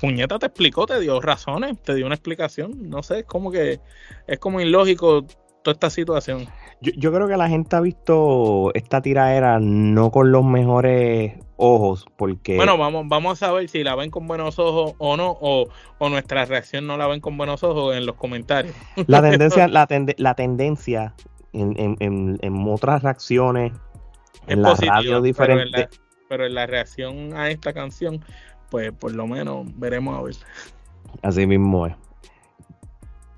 [0.00, 3.80] Puñeta te explicó, te dio razones, te dio una explicación, no sé, es como que
[4.26, 5.26] es como ilógico
[5.62, 6.46] toda esta situación.
[6.80, 12.06] Yo, yo creo que la gente ha visto esta tiradera no con los mejores ojos,
[12.16, 15.68] porque Bueno, vamos, vamos a ver si la ven con buenos ojos o no, o,
[15.98, 18.74] o nuestra reacción no la ven con buenos ojos en los comentarios.
[19.06, 21.14] la tendencia, la, tende- la tendencia
[21.52, 23.72] en, en- en- en otras reacciones,
[24.46, 25.88] Es en la positiva, radio pero en diferente, la-
[26.28, 28.24] pero en la reacción a esta canción,
[28.70, 30.34] pues por lo menos veremos a ver.
[31.22, 31.94] así mismo es.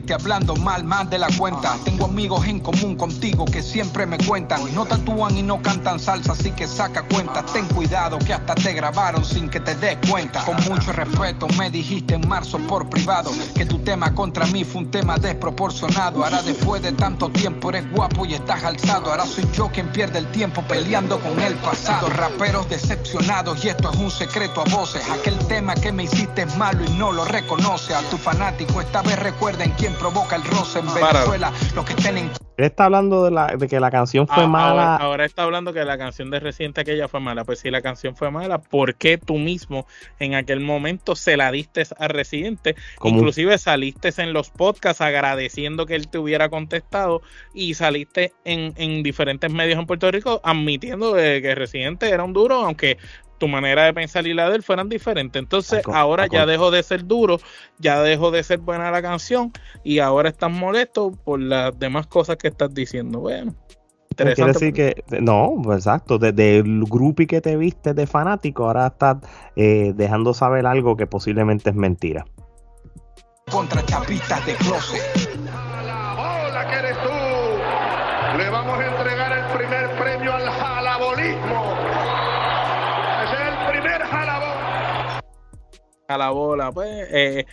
[0.07, 1.77] Que hablando mal, más de la cuenta.
[1.85, 4.75] Tengo amigos en común contigo que siempre me cuentan.
[4.75, 7.45] No tatúan y no cantan salsa, así que saca cuenta.
[7.45, 10.45] Ten cuidado que hasta te grabaron sin que te des cuenta.
[10.45, 14.83] Con mucho respeto me dijiste en marzo por privado que tu tema contra mí fue
[14.83, 16.25] un tema desproporcionado.
[16.25, 19.11] Ahora después de tanto tiempo eres guapo y estás alzado.
[19.11, 22.09] Ahora soy yo quien pierde el tiempo peleando con el pasado.
[22.09, 25.09] Raperos decepcionados y esto es un secreto a voces.
[25.11, 27.95] Aquel tema que me hiciste es malo y no lo reconoce.
[27.95, 30.87] A tu fanático esta vez recuerden quién provoca el roce en.
[30.94, 31.53] Venezuela.
[31.74, 32.24] Los que estén en
[32.57, 34.70] Él está hablando de, la, de que la canción fue Ah, mala.
[34.94, 37.44] Ahora, ahora está hablando que la canción de reciente aquella fue mala.
[37.44, 39.87] Pues si la canción fue mala, ¿por qué tú mismo
[40.18, 42.74] en aquel momento se la diste a Residente?
[42.98, 47.22] Como un- Inclusive saliste en los podcasts agradeciendo que él te hubiera contestado
[47.55, 52.33] y saliste en, en diferentes medios en Puerto Rico admitiendo de que Residente era un
[52.33, 52.98] duro, aunque
[53.40, 55.40] tu manera de pensar y la de él fueran diferentes.
[55.40, 57.40] Entonces ahora ya dejó de ser duro,
[57.79, 59.50] ya dejó de ser buena la canción
[59.83, 63.18] y ahora estás molesto por las demás cosas que estás diciendo.
[63.20, 63.55] Bueno.
[64.14, 64.53] Quiere Interesante.
[64.53, 69.16] decir que, no, pues exacto, desde el grupo que te viste de fanático, ahora estás
[69.57, 72.26] eh, dejando saber algo que posiblemente es mentira.
[73.50, 75.03] contra chapistas de closet.
[76.18, 77.10] Hola, que eres tú.
[86.11, 86.88] A la bola, pues.
[87.12, 87.46] eh,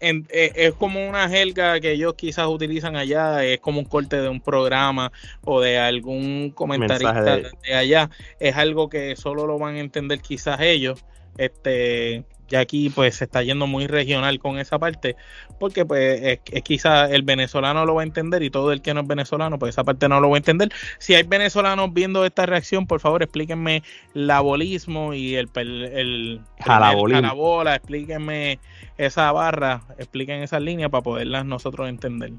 [0.00, 4.20] en- eh, es como una jerga que ellos quizás utilizan allá, es como un corte
[4.20, 5.12] de un programa
[5.44, 7.50] o de algún comentarista de...
[7.68, 8.10] de- allá.
[8.40, 11.04] Es algo que solo lo van a entender quizás ellos.
[11.36, 15.16] Este, ya aquí pues se está yendo muy regional con esa parte,
[15.58, 18.92] porque pues es, es quizás el venezolano lo va a entender y todo el que
[18.92, 20.70] no es venezolano, pues esa parte no lo va a entender.
[20.98, 27.20] Si hay venezolanos viendo esta reacción, por favor explíquenme la bolismo y el, el primer
[27.22, 28.60] jalabola, explíquenme
[28.98, 32.32] esa barra, expliquen esas líneas para poderlas nosotros entender.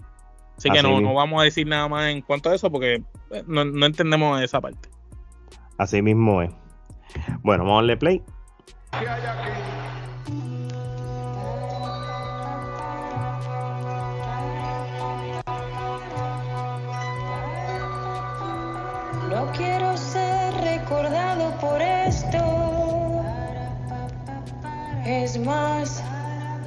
[0.56, 3.44] Así que no, no vamos a decir nada más en cuanto a eso porque eh,
[3.48, 4.90] no, no entendemos esa parte.
[5.80, 6.52] Así mismo es.
[7.42, 8.22] Bueno, vamos a darle play.
[8.92, 9.93] ¿Qué hay aquí?
[25.06, 26.02] Es más,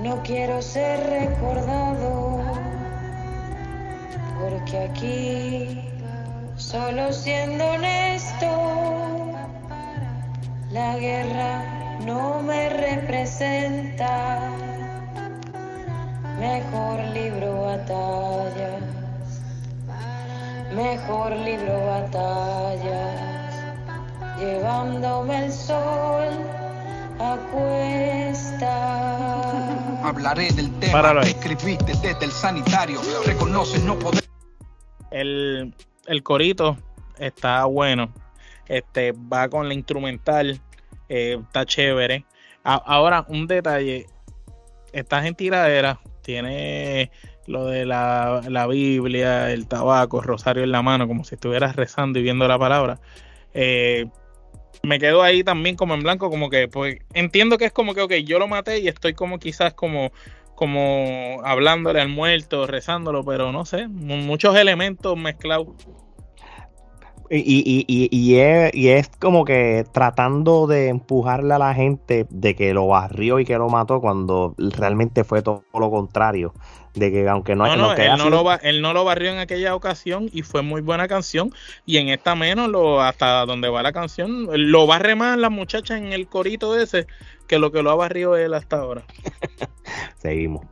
[0.03, 2.43] no quiero ser recordado.
[4.39, 5.91] Porque aquí,
[6.57, 8.47] solo siendo honesto,
[10.71, 11.65] la guerra
[12.05, 14.51] no me representa.
[16.39, 18.83] Mejor libro batallas.
[20.75, 23.15] Mejor libro batallas,
[24.39, 26.56] llevándome el sol.
[30.03, 33.01] Hablaré del tema Páralo que escribiste desde el sanitario.
[33.25, 34.25] Reconoces no poder.
[35.11, 35.75] El,
[36.07, 36.77] el corito
[37.19, 38.13] está bueno.
[38.67, 40.61] Este va con la instrumental.
[41.09, 42.25] eh, está chévere.
[42.65, 44.07] A- ahora, un detalle.
[44.93, 46.01] Estás en tiradera.
[46.23, 47.11] Tiene
[47.47, 52.19] lo de la, la Biblia, el tabaco, rosario en la mano, como si estuvieras rezando
[52.19, 52.99] y viendo la palabra.
[53.55, 54.07] Eh,
[54.83, 58.03] me quedo ahí también como en blanco, como que, pues, entiendo que es como que,
[58.03, 60.13] ok, yo lo maté y estoy como quizás como,
[60.55, 65.69] como hablándole al muerto, rezándolo, pero no sé, mu- muchos elementos mezclados.
[67.31, 72.27] Y, y, y, y, es, y es como que tratando de empujarle a la gente
[72.31, 76.55] de que lo barrió y que lo mató cuando realmente fue todo lo contrario.
[76.95, 79.39] De que aunque no, No, no, él no, sido- lo, él no lo barrió en
[79.39, 81.51] aquella ocasión y fue muy buena canción.
[81.85, 85.99] Y en esta menos, lo, hasta donde va la canción, lo barre más la muchacha
[85.99, 87.07] en el corito ese
[87.49, 89.05] que lo que lo ha barrido él hasta ahora.
[90.17, 90.65] Seguimos.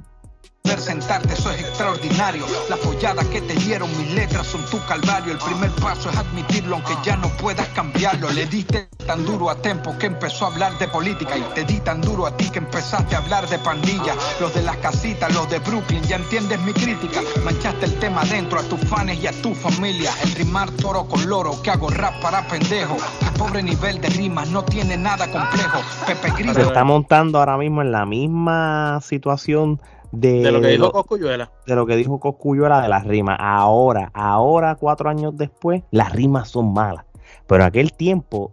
[0.73, 2.45] Sentarte, eso es extraordinario.
[2.69, 5.33] La follada que te dieron mis letras son tu calvario.
[5.33, 8.31] El primer paso es admitirlo, aunque ya no puedas cambiarlo.
[8.33, 11.37] Le diste tan duro a Tempo que empezó a hablar de política.
[11.37, 14.15] Y te di tan duro a ti que empezaste a hablar de pandilla.
[14.41, 17.21] Los de las casitas, los de Brooklyn, ya entiendes mi crítica.
[17.45, 20.11] Manchaste el tema dentro a tus fans y a tu familia.
[20.23, 22.97] El rimar toro con loro, que hago rap para pendejo.
[23.21, 25.81] Que pobre nivel de rimas no tiene nada complejo.
[26.07, 26.61] Pepe Se Grillo.
[26.61, 29.81] está montando ahora mismo en la misma situación
[30.21, 31.51] de, De lo que de dijo lo- Coscuyuela.
[31.67, 33.37] de lo que dijo Coscuyuela de las rimas.
[33.41, 37.05] Ahora, ahora, cuatro años después, las rimas son malas.
[37.47, 38.53] Pero en aquel tiempo,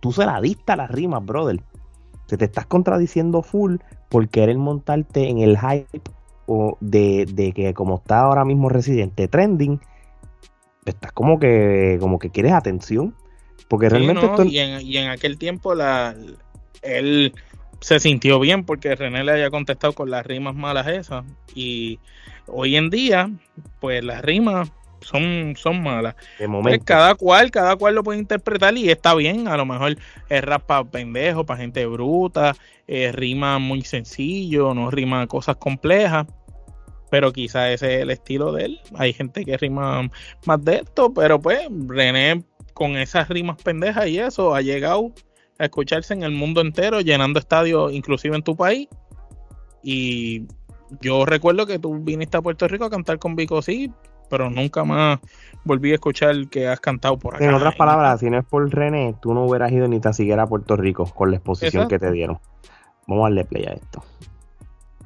[0.00, 1.60] tú se la diste a las rimas, brother.
[2.26, 3.76] Te, te estás contradiciendo full
[4.10, 6.00] por querer montarte en el hype
[6.46, 9.80] o de, de que como está ahora mismo Residente trending,
[10.84, 13.14] estás como que, como que quieres atención.
[13.68, 14.30] Porque Sí, realmente ¿no?
[14.30, 16.14] esto- y, en, y en aquel tiempo la,
[16.82, 17.34] él
[17.80, 21.24] se sintió bien porque René le haya contestado con las rimas malas esas.
[21.54, 21.98] Y
[22.46, 23.30] hoy en día,
[23.80, 26.16] pues las rimas son, son malas.
[26.38, 29.48] de Pues cada cual, cada cual lo puede interpretar y está bien.
[29.48, 29.96] A lo mejor
[30.28, 36.26] es rap para pendejo, para gente bruta, eh, rima muy sencillo, no rima cosas complejas.
[37.10, 38.80] Pero quizá ese es el estilo de él.
[38.96, 40.10] Hay gente que rima
[40.44, 45.12] más de esto, pero pues René con esas rimas pendejas y eso ha llegado
[45.58, 48.88] a escucharse en el mundo entero, llenando estadios, inclusive en tu país.
[49.82, 50.46] Y
[51.00, 53.92] yo recuerdo que tú viniste a Puerto Rico a cantar con Vico sí,
[54.30, 55.18] pero nunca más
[55.64, 57.44] volví a escuchar que has cantado por acá.
[57.44, 60.44] En otras palabras, si no es por René, tú no hubieras ido ni tan siquiera
[60.44, 61.88] a Puerto Rico con la exposición Exacto.
[61.88, 62.38] que te dieron.
[63.06, 64.02] Vamos a darle play a esto.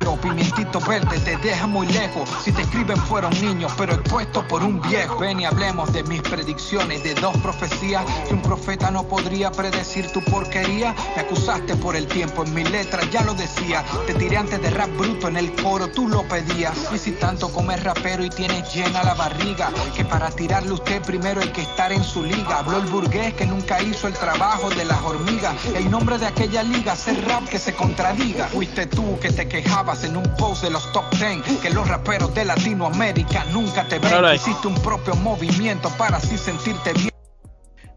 [0.03, 2.29] Pimientito verde te deja muy lejos.
[2.45, 5.19] Si te escriben fueron niños, pero expuestos por un viejo.
[5.19, 10.11] Ven y hablemos de mis predicciones, de dos profecías que un profeta no podría predecir
[10.13, 10.95] tu porquería.
[11.17, 13.85] Me acusaste por el tiempo, en mi letra ya lo decía.
[14.07, 16.77] Te tiré antes de rap bruto en el coro, tú lo pedías.
[16.95, 21.41] Y si tanto comes rapero y tienes llena la barriga, que para tirarle usted primero
[21.41, 22.59] hay que estar en su liga.
[22.59, 25.55] Habló el burgués que nunca hizo el trabajo de las hormigas.
[25.75, 28.49] El nombre de aquella liga, ser rap que se contradiga.
[28.49, 31.87] Fuiste tú que te quejabas estabas en un post de los top 10 que los
[31.87, 34.13] raperos de Latinoamérica nunca te ven.
[34.35, 37.11] Hiciste un propio movimiento para así sentirte bien.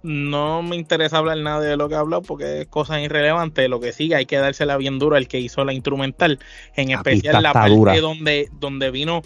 [0.03, 3.67] No me interesa hablar nada de lo que ha hablado porque es cosa irrelevante.
[3.67, 6.39] Lo que sí, hay que dársela bien dura al que hizo la instrumental,
[6.75, 9.21] en especial la parte donde, donde vino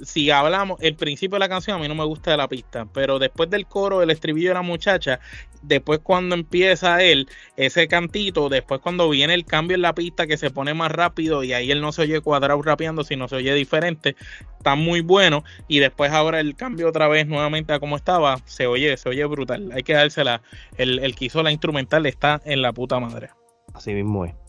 [0.00, 2.86] si hablamos, el principio de la canción a mí no me gusta de la pista,
[2.92, 5.20] pero después del coro, el estribillo de la muchacha,
[5.62, 10.36] después cuando empieza él, ese cantito, después cuando viene el cambio en la pista que
[10.36, 13.54] se pone más rápido y ahí él no se oye cuadrado rapeando, sino se oye
[13.54, 14.16] diferente,
[14.58, 15.44] está muy bueno.
[15.68, 19.24] Y después ahora el cambio otra vez nuevamente a como estaba, se oye, se oye
[19.26, 19.70] brutal.
[19.72, 20.42] Hay que dársela,
[20.78, 23.30] el, el que hizo la instrumental está en la puta madre.
[23.74, 24.41] Así mismo es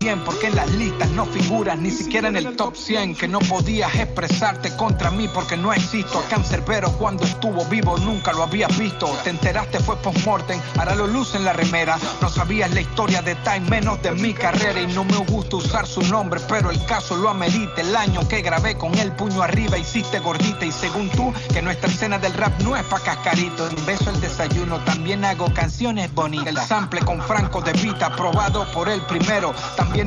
[0.00, 3.40] bien porque en las listas no figuras ni siquiera en el top 100 que no
[3.40, 6.22] podías expresarte contra mí porque no existo.
[6.30, 9.06] Cáncer pero cuando estuvo vivo nunca lo habías visto.
[9.24, 11.98] Te enteraste fue post-mortem ahora lo luce en la remera.
[12.20, 15.86] No sabías la historia de Time menos de mi carrera y no me gusta usar
[15.86, 17.80] su nombre pero el caso lo amerita.
[17.80, 21.90] El año que grabé con el puño arriba hiciste gordita y según tú que nuestra
[21.90, 23.68] escena del rap no es pa' cascarito.
[23.68, 26.46] En beso el desayuno también hago canciones bonitas.
[26.46, 29.52] El sample con Franco de Vita aprobado por el primero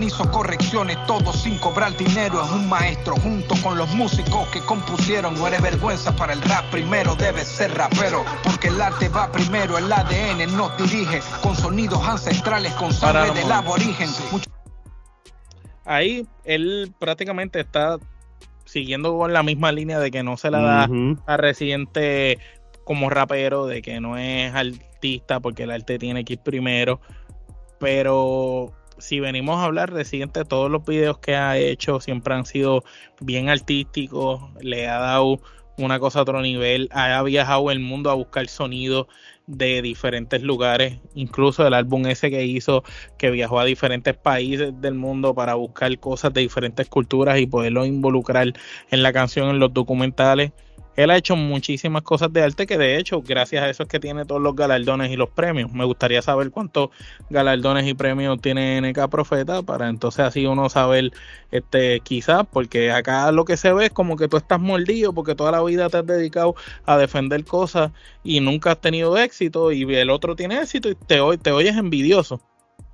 [0.03, 2.43] hizo correcciones, todo sin cobrar dinero.
[2.43, 5.35] Es un maestro junto con los músicos que compusieron.
[5.35, 8.23] No eres vergüenza para el rap, primero debes ser rapero.
[8.43, 11.21] Porque el arte va primero, el ADN nos dirige.
[11.41, 14.09] Con sonidos ancestrales, con sangre del aborigen.
[15.85, 17.97] Ahí él prácticamente está
[18.65, 20.89] siguiendo con la misma línea de que no se la da
[21.25, 22.39] a Residente
[22.85, 27.01] como rapero, de que no es artista porque el arte tiene que ir primero.
[27.79, 32.83] Pero si venimos a hablar reciente, todos los videos que ha hecho siempre han sido
[33.19, 35.41] bien artísticos, le ha dado
[35.77, 39.07] una cosa a otro nivel, ha viajado el mundo a buscar sonido
[39.47, 42.83] de diferentes lugares, incluso el álbum ese que hizo,
[43.17, 47.85] que viajó a diferentes países del mundo para buscar cosas de diferentes culturas y poderlo
[47.85, 48.53] involucrar
[48.91, 50.51] en la canción, en los documentales
[50.95, 53.99] él ha hecho muchísimas cosas de arte que de hecho, gracias a eso es que
[53.99, 55.71] tiene todos los galardones y los premios.
[55.71, 56.89] Me gustaría saber cuántos
[57.29, 61.11] galardones y premios tiene NK Profeta para entonces así uno saber,
[61.51, 65.35] este, quizás, porque acá lo que se ve es como que tú estás mordido porque
[65.35, 67.91] toda la vida te has dedicado a defender cosas
[68.23, 72.41] y nunca has tenido éxito y el otro tiene éxito y te, te oyes envidioso.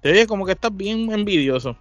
[0.02, 1.78] Te oyes como que estás bien envidioso.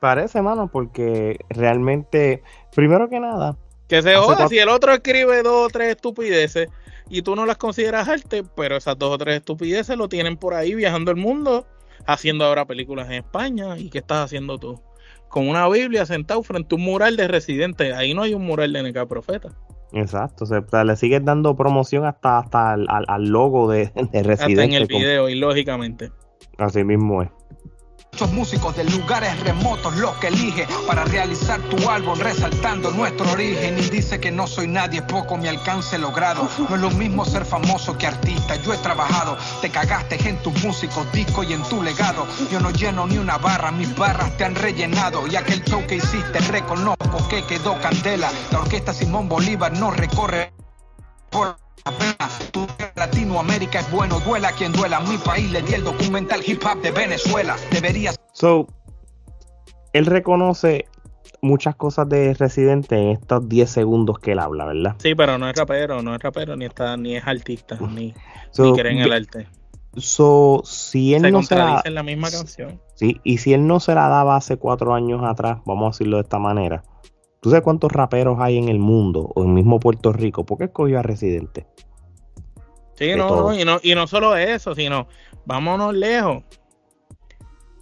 [0.00, 2.42] Parece, mano, porque realmente,
[2.74, 3.56] primero que nada,
[3.88, 6.68] que se joda si el otro escribe dos o tres estupideces
[7.08, 10.54] y tú no las consideras arte, pero esas dos o tres estupideces lo tienen por
[10.54, 11.66] ahí viajando el mundo,
[12.06, 13.76] haciendo ahora películas en España.
[13.78, 14.80] ¿Y qué estás haciendo tú?
[15.28, 17.92] Con una Biblia sentado frente a un mural de residente.
[17.92, 19.50] Ahí no hay un mural de NK Profeta.
[19.92, 24.62] Exacto, o sea, le sigues dando promoción hasta, hasta al, logo de, de residente.
[24.62, 26.10] Hasta en el video, y lógicamente.
[26.56, 27.28] Así mismo es.
[28.12, 33.78] Muchos músicos de lugares remotos los que elige para realizar tu álbum resaltando nuestro origen
[33.78, 36.46] y dice que no soy nadie, poco mi alcance logrado.
[36.68, 40.62] No es lo mismo ser famoso que artista, yo he trabajado, te cagaste en tus
[40.62, 42.26] músicos, discos y en tu legado.
[42.50, 45.96] Yo no lleno ni una barra, mis barras te han rellenado y aquel show que
[45.96, 48.30] hiciste reconozco que quedó candela.
[48.50, 50.52] La orquesta Simón Bolívar no recorre
[51.30, 51.56] por
[52.52, 52.66] tu
[53.06, 55.00] Latinoamérica es bueno, duela quien duela.
[55.00, 57.56] Mi país le di el documental hip hop de Venezuela.
[57.72, 58.14] Deberías.
[58.32, 58.68] So,
[59.92, 60.86] él reconoce
[61.40, 64.94] muchas cosas de Residente en estos 10 segundos que él habla, ¿verdad?
[64.98, 68.14] Sí, pero no es rapero, no es rapero, ni está, ni es artista, ni,
[68.56, 69.48] ni cree en el arte.
[69.96, 72.80] So, si él no se la, en la misma canción.
[72.94, 76.18] Sí, y si él no se la daba hace cuatro años atrás, vamos a decirlo
[76.18, 76.84] de esta manera,
[77.40, 80.46] ¿Tú sabes cuántos raperos hay en el mundo o en mismo Puerto Rico?
[80.46, 81.66] ¿Por qué escogió a Residente?
[83.02, 85.08] Sí, no, y no, y no solo eso, sino
[85.44, 86.42] vámonos lejos.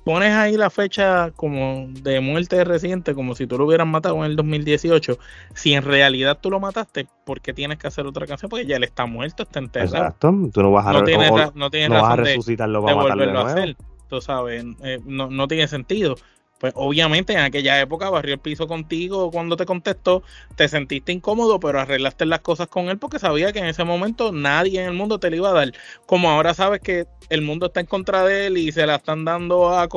[0.05, 4.17] Pones ahí la fecha como de muerte de Residente, como si tú lo hubieras matado
[4.25, 5.19] en el 2018.
[5.55, 8.49] Si en realidad tú lo mataste, ¿por qué tienes que hacer otra canción?
[8.49, 9.97] Porque ya él está muerto, está enterrado.
[9.97, 13.77] Exacto, tú no vas a, no tienes, no tienes razón a resucitarlo para a hacer.
[14.09, 16.17] Tú sabes, eh, no, no tiene sentido
[16.61, 20.23] pues obviamente en aquella época barrió el piso contigo cuando te contestó,
[20.57, 24.31] te sentiste incómodo, pero arreglaste las cosas con él porque sabía que en ese momento
[24.31, 25.73] nadie en el mundo te lo iba a dar.
[26.05, 29.25] Como ahora sabes que el mundo está en contra de él y se la están
[29.25, 29.89] dando a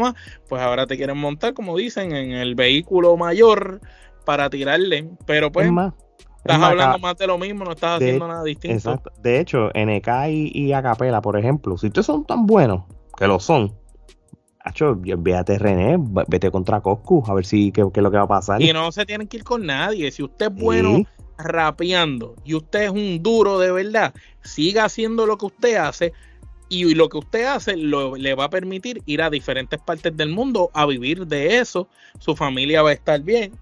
[0.00, 0.14] más,
[0.48, 3.80] pues ahora te quieren montar, como dicen, en el vehículo mayor
[4.24, 5.08] para tirarle.
[5.26, 5.70] Pero pues...
[6.38, 8.76] Estás hablando más de lo mismo, no estás haciendo nada distinto.
[8.76, 9.12] Exacto.
[9.20, 12.84] De hecho, NK y, y Acapela, por ejemplo, si ustedes son tan buenos,
[13.16, 13.74] que lo son,
[14.62, 15.96] Hacho, véate René,
[16.28, 18.60] vete contra Coscu, a ver si qué, es lo que va a pasar.
[18.60, 20.10] Y no se tienen que ir con nadie.
[20.10, 21.02] Si usted es bueno
[21.38, 26.12] rapeando y usted es un duro de verdad, siga haciendo lo que usted hace,
[26.70, 30.28] y lo que usted hace lo, le va a permitir ir a diferentes partes del
[30.30, 31.88] mundo a vivir de eso,
[32.18, 33.58] su familia va a estar bien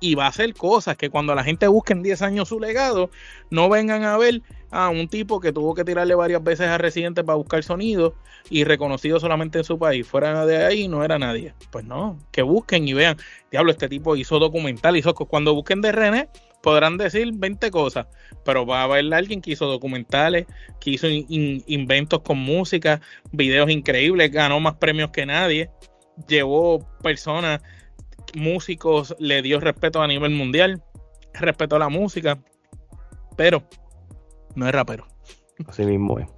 [0.00, 3.10] y va a hacer cosas que cuando la gente busque en 10 años su legado,
[3.50, 4.42] no vengan a ver
[4.74, 8.16] a un tipo que tuvo que tirarle varias veces a Residente para buscar sonido
[8.50, 10.04] y reconocido solamente en su país.
[10.04, 11.54] Fuera de ahí no era nadie.
[11.70, 13.16] Pues no, que busquen y vean,
[13.52, 16.28] diablo, este tipo hizo documental, hizo cuando busquen de René
[16.60, 18.06] podrán decir 20 cosas,
[18.44, 20.46] pero va a haber alguien que hizo documentales,
[20.80, 23.00] que hizo inventos con música,
[23.30, 25.70] videos increíbles, ganó más premios que nadie,
[26.26, 27.60] llevó personas
[28.34, 30.82] músicos, le dio respeto a nivel mundial,
[31.34, 32.42] respeto a la música,
[33.36, 33.62] pero
[34.54, 35.06] no es rapero.
[35.66, 36.28] Así mismo es.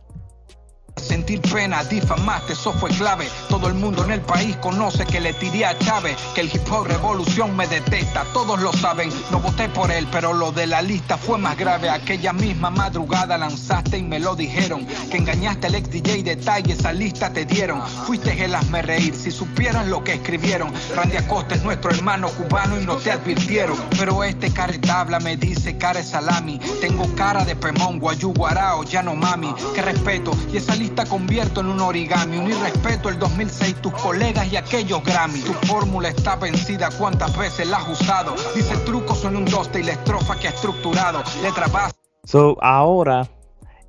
[0.97, 3.29] Sentir pena, difamaste, eso fue clave.
[3.51, 6.63] Todo el mundo en el país conoce que le tiré a Chávez, que el hip
[6.71, 9.11] hop revolución me detesta, todos lo saben.
[9.31, 11.91] No voté por él, pero lo de la lista fue más grave.
[11.91, 14.87] Aquella misma madrugada lanzaste y me lo dijeron.
[15.11, 17.83] Que engañaste al ex DJ detalle, esa lista te dieron.
[18.07, 20.73] Fuiste el hazme reír, si supieran lo que escribieron.
[20.95, 23.77] Randy Acosta es nuestro hermano cubano y no te advirtieron.
[23.99, 26.59] Pero este caretabla me dice care salami.
[26.81, 29.55] Tengo cara de pemón, guayú, guarao, ya no mami.
[29.75, 32.37] Que respeto, y esa lista te convierto en un origami.
[32.37, 35.41] Un irrespeto el 2006, tus colegas y aquellos Grammy.
[35.41, 38.34] Tu fórmula está vencida, ¿cuántas veces la has usado?
[38.55, 41.22] Dice trucos en un doste y la estrofa que ha estructurado.
[41.43, 41.95] Letra base.
[42.24, 43.28] So, ahora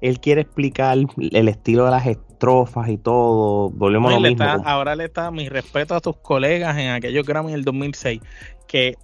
[0.01, 3.69] él quiere explicar el estilo de las estrofas y todo.
[3.69, 4.45] Volvemos a lo mismo.
[4.65, 8.21] ahora le está mi respeto a tus colegas en aquellos Grammy del 2006
[8.67, 8.95] que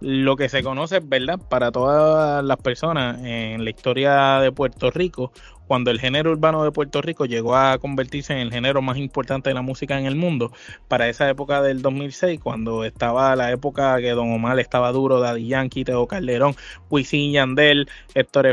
[0.00, 1.38] lo que se conoce, ¿verdad?
[1.48, 5.32] Para todas las personas en la historia de Puerto Rico,
[5.70, 9.50] cuando el género urbano de Puerto Rico llegó a convertirse en el género más importante
[9.50, 10.50] de la música en el mundo,
[10.88, 15.46] para esa época del 2006, cuando estaba la época que Don Omar estaba duro, Daddy
[15.46, 16.56] Yankee, Teo Calderón,
[16.90, 18.46] Wisin Yandel, Héctor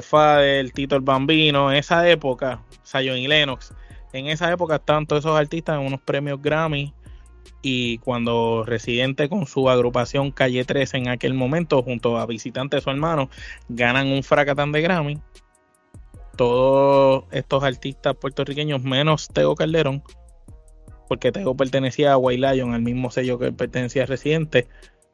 [0.43, 3.73] el Tito el Bambino, esa época, Zion y Lennox,
[4.13, 6.93] en esa época estaban todos esos artistas en unos premios Grammy
[7.63, 12.91] y cuando Residente con su agrupación Calle 13 en aquel momento junto a Visitante su
[12.91, 13.31] hermano
[13.69, 15.19] ganan un fracatán de Grammy
[16.37, 20.03] todos estos artistas puertorriqueños, menos Teo Calderón,
[21.09, 24.67] porque Teo pertenecía a White Lion, al mismo sello que pertenecía a Residente,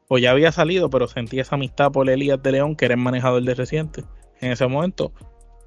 [0.07, 3.01] o ya había salido, pero sentía esa amistad por Elías de León, que era el
[3.01, 4.03] manejador de Residente.
[4.41, 5.11] En ese momento,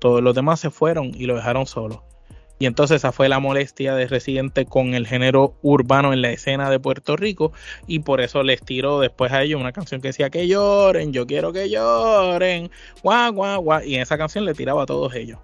[0.01, 2.05] todos los demás se fueron y lo dejaron solo.
[2.59, 6.71] Y entonces esa fue la molestia de Residente con el género urbano en la escena
[6.71, 7.53] de Puerto Rico.
[7.87, 11.27] Y por eso les tiró después a ellos una canción que decía que lloren, yo
[11.27, 12.71] quiero que lloren,
[13.03, 13.83] guau, guau, guau.
[13.85, 15.39] Y en esa canción le tiraba a todos ellos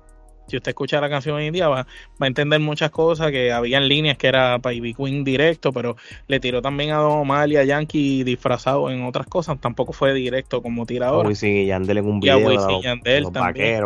[0.53, 1.87] si usted escucha la canción hoy en día, va,
[2.21, 5.97] a entender muchas cosas que había en líneas que era para Ivy Queen directo, pero
[6.27, 9.59] le tiró también a Don Omar y a Yankee disfrazado en otras cosas.
[9.61, 11.27] Tampoco fue directo como tirador.
[11.27, 12.39] Wisin y Yandel en un video.
[12.39, 13.83] Y a Wisin y Yandel también.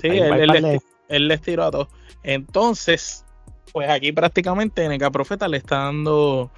[0.00, 1.88] sí, él, les, tiró a todos.
[2.22, 3.24] Entonces,
[3.72, 6.50] pues aquí prácticamente NK Profeta le está dando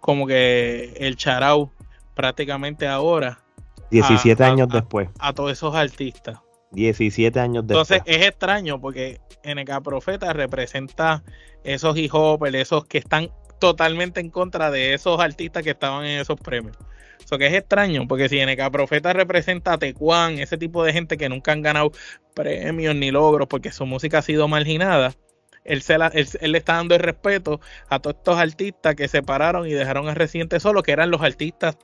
[0.00, 1.70] como que el charau
[2.14, 3.38] prácticamente ahora.
[3.90, 5.08] 17 años después.
[5.18, 6.38] A todos esos artistas.
[6.72, 7.90] 17 años después.
[7.90, 11.22] Entonces es extraño porque NK Profeta representa
[11.62, 12.12] esos hip
[12.54, 16.76] esos que están totalmente en contra de esos artistas que estaban en esos premios.
[17.24, 21.16] Eso que es extraño, porque si NK Profeta representa a Tecuan, ese tipo de gente
[21.16, 21.92] que nunca han ganado
[22.34, 25.14] premios ni logros porque su música ha sido marginada,
[25.64, 29.66] él, se él, le está dando el respeto a todos estos artistas que se pararon
[29.66, 31.78] y dejaron a Residente solo, que eran los artistas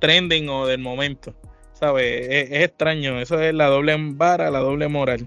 [0.00, 1.36] trending o del momento.
[1.80, 2.26] ¿sabes?
[2.28, 5.26] Es, extraño, eso es la doble vara, la doble moral.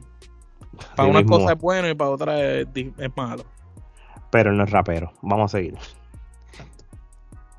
[0.95, 2.67] Para una cosa es bueno y para otra es,
[3.15, 3.43] malo.
[4.33, 5.13] Pero no es rapero.
[5.21, 5.77] Vamos a seguir.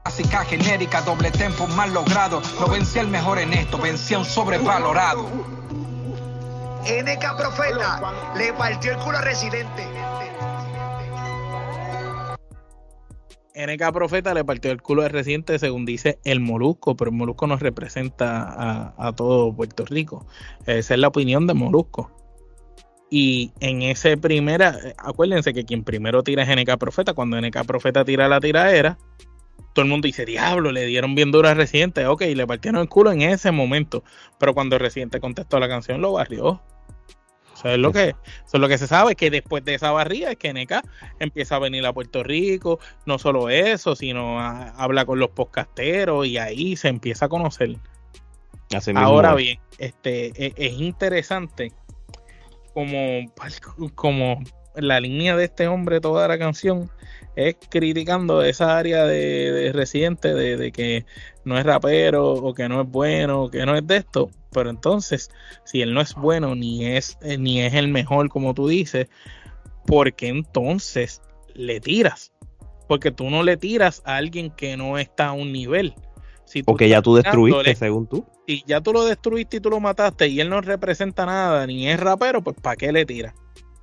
[0.04, 2.42] Básica genérica, doble tempo mal logrado.
[2.58, 5.22] No vencía el mejor en esto, vencía un sobrevalorado.
[6.82, 9.86] NK Profeta le partió el culo a Residente.
[13.54, 17.46] NK Profeta le partió el culo de reciente, según dice el Molusco, pero el Molusco
[17.46, 20.26] no representa a, todo Puerto Rico.
[20.66, 22.10] Esa es la opinión de Molusco.
[23.16, 27.14] Y en ese primera, acuérdense que quien primero tira es NK Profeta.
[27.14, 28.98] Cuando NK Profeta tira la tiraera,
[29.72, 32.08] todo el mundo dice, diablo, le dieron bien duro a Residente.
[32.08, 34.02] Ok, le partieron el culo en ese momento.
[34.40, 36.60] Pero cuando Residente contestó la canción, lo barrió.
[37.54, 40.32] Eso es lo que, eso es lo que se sabe, que después de esa barriga
[40.32, 40.84] es que NK
[41.20, 46.36] empieza a venir a Puerto Rico, no solo eso, sino habla con los podcasteros y
[46.38, 47.76] ahí se empieza a conocer.
[48.96, 51.72] Ahora bien, este e, es, interesante
[52.74, 53.32] como,
[53.94, 54.42] como
[54.74, 56.90] la línea de este hombre toda la canción
[57.36, 61.06] es criticando esa área de, residente de, que
[61.44, 64.70] no es rapero o que no es bueno o que no es de esto pero
[64.70, 65.30] entonces
[65.64, 69.08] si él no es bueno ni es eh, ni es el mejor como tú dices
[69.86, 71.20] porque entonces
[71.54, 72.32] le tiras.
[72.88, 75.94] Porque tú no le tiras a alguien que no está a un nivel.
[76.44, 78.26] Si tú ya tú destruiste, según tú.
[78.46, 81.88] y ya tú lo destruiste y tú lo mataste y él no representa nada ni
[81.88, 83.34] es rapero, pues ¿para qué le tiras?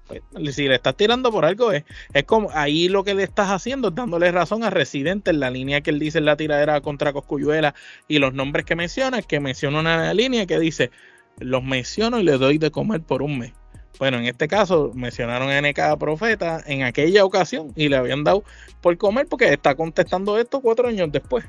[0.07, 0.21] Pues,
[0.55, 3.89] si le estás tirando por algo es, es como ahí lo que le estás haciendo
[3.89, 7.13] es dándole razón a Residente en la línea que él dice en la tiradera contra
[7.13, 7.73] Coscuyuela
[8.07, 10.91] y los nombres que menciona, que menciona una línea que dice
[11.39, 13.53] los menciono y le doy de comer por un mes.
[13.99, 18.43] Bueno, en este caso mencionaron a NK Profeta en aquella ocasión y le habían dado
[18.81, 21.45] por comer porque está contestando esto cuatro años después.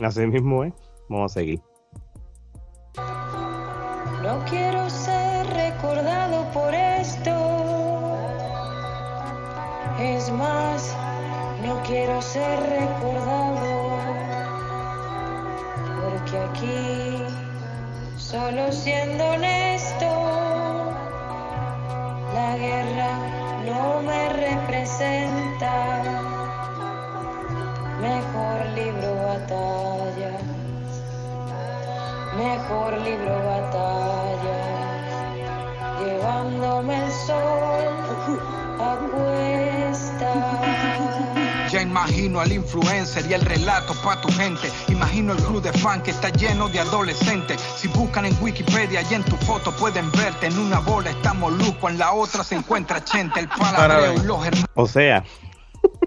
[0.00, 0.72] Así mismo es.
[1.08, 1.60] Vamos a seguir.
[4.22, 7.30] No quiero ser recordado por esto.
[9.98, 10.94] Es más,
[11.64, 13.96] no quiero ser recordado.
[16.02, 17.22] Porque aquí,
[18.16, 20.06] solo siendo honesto,
[22.34, 23.18] la guerra
[23.64, 26.35] no me representa.
[28.00, 30.42] Mejor libro batallas.
[32.36, 34.66] Mejor libro batallas,
[36.04, 38.38] llevándome el sol
[38.78, 40.30] a cuesta.
[41.70, 44.70] Ya imagino al influencer y el relato pa' tu gente.
[44.88, 47.58] Imagino el club de fan que está lleno de adolescentes.
[47.76, 50.46] Si buscan en Wikipedia y en tu foto pueden verte.
[50.46, 54.68] En una bola estamos Luco, en la otra se encuentra Chente, el y los hermanos.
[54.74, 55.24] O sea,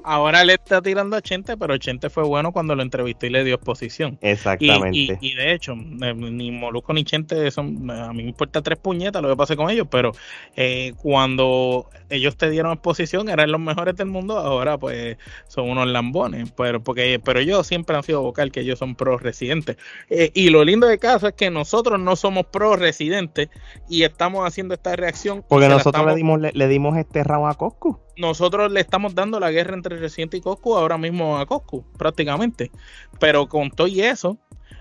[0.04, 3.44] Ahora le está tirando a Chente, pero Chente fue bueno cuando lo entrevistó y le
[3.44, 4.18] dio exposición.
[4.22, 4.98] Exactamente.
[4.98, 8.78] y- y de hecho, eh, ni Molusco ni Chente son, a mí me importa tres
[8.80, 10.12] puñetas lo que pase con ellos, pero
[10.56, 15.88] eh, cuando ellos te dieron exposición eran los mejores del mundo, ahora pues son unos
[15.88, 19.78] lambones, pero porque pero ellos siempre han sido vocal que ellos son pro residentes.
[20.10, 23.50] Eh, y lo lindo del caso es que nosotros no somos pro residentes
[23.90, 25.44] y estamos haciendo esta reacción.
[25.48, 28.00] Porque nosotros le dimos, le, le dimos este round a Coscu.
[28.20, 32.72] Nosotros le estamos dando la guerra entre Residente y Coscu ahora mismo a Coscu, prácticamente.
[33.20, 34.38] Pero con todo y eso,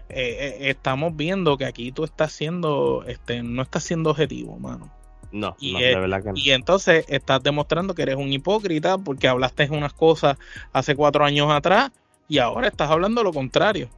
[0.08, 4.92] eh, eh, estamos viendo que aquí tú estás siendo, este, no estás siendo objetivo, mano.
[5.30, 6.34] No, Y, no, eh, de verdad que no.
[6.36, 10.38] Y entonces estás demostrando que eres un hipócrita porque hablaste unas cosas
[10.72, 11.90] hace cuatro años atrás
[12.28, 13.90] y ahora estás hablando lo contrario.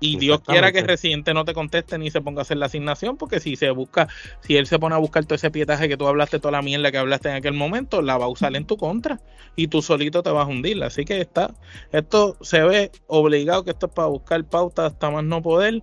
[0.00, 0.82] Y Dios quiera que.
[0.82, 4.08] Residente no te conteste ni se ponga a hacer la asignación, porque si se busca,
[4.40, 6.90] si él se pone a buscar todo ese pietaje que tú hablaste, toda la mierda
[6.90, 9.20] que hablaste en aquel momento, la va a usar en tu contra
[9.56, 10.82] y tú solito te vas a hundir.
[10.82, 11.54] Así que está,
[11.92, 15.82] esto se ve obligado que esto es para buscar pautas hasta más no poder.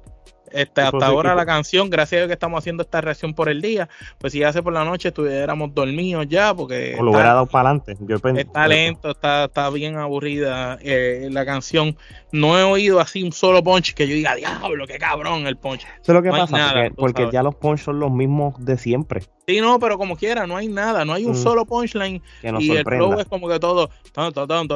[0.51, 3.61] Este, hasta ahora la canción, gracias a Dios que estamos haciendo esta reacción por el
[3.61, 7.45] día, pues si hace por la noche estuviéramos dormidos ya, porque O lo hubiera dado
[7.45, 7.97] para adelante.
[8.01, 11.97] Yo está lento, está, está bien aburrida eh, la canción.
[12.31, 15.81] No he oído así un solo punch que yo diga, diablo, qué cabrón el punch.
[15.81, 18.63] Eso es lo que No pasa, nada, porque, porque ya los punch son los mismos
[18.63, 19.23] de siempre.
[19.47, 21.43] Sí, no, pero como quiera, no hay nada, no hay un mm.
[21.43, 22.21] solo punchline.
[22.59, 24.67] Y el flow es como que todo, ton, ton,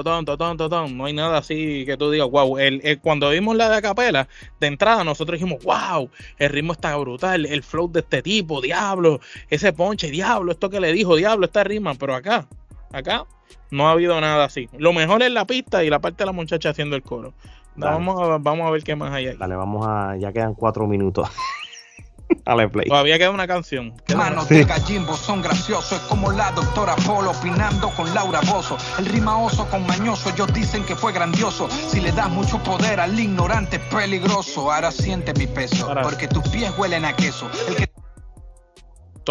[0.58, 2.58] ton, no hay nada así que tú digas, wow.
[2.60, 4.28] El, cuando vimos la de Acapela,
[4.60, 9.20] de entrada nosotros dijimos, wow, el ritmo está brutal, el flow de este tipo, diablo,
[9.50, 12.48] ese ponche, diablo, esto que le dijo, diablo, esta rima, pero acá,
[12.92, 13.26] acá
[13.72, 14.70] no ha habido nada así.
[14.78, 17.34] Lo mejor es la pista y la parte de la muchacha haciendo el coro.
[17.76, 19.38] Vamos a, vamos a ver qué más hay ahí.
[19.38, 21.30] Dale, vamos a, ya quedan cuatro minutos.
[22.46, 22.88] Dale, play.
[22.88, 23.94] Todavía queda una canción.
[24.16, 28.78] Manos de gallimbo son graciosos, es como la doctora Polo opinando con Laura Bozo.
[28.98, 31.70] El rimaoso con mañoso, ellos dicen que fue grandioso.
[31.70, 34.72] Si le das mucho poder al ignorante es peligroso.
[34.72, 37.50] Ahora siente mi peso, Ahora- porque tus pies huelen a queso.
[37.68, 37.89] El que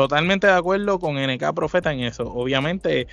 [0.02, 2.24] totalmente de acuerdo con NK Profeta en eso.
[2.32, 3.08] Obviamente,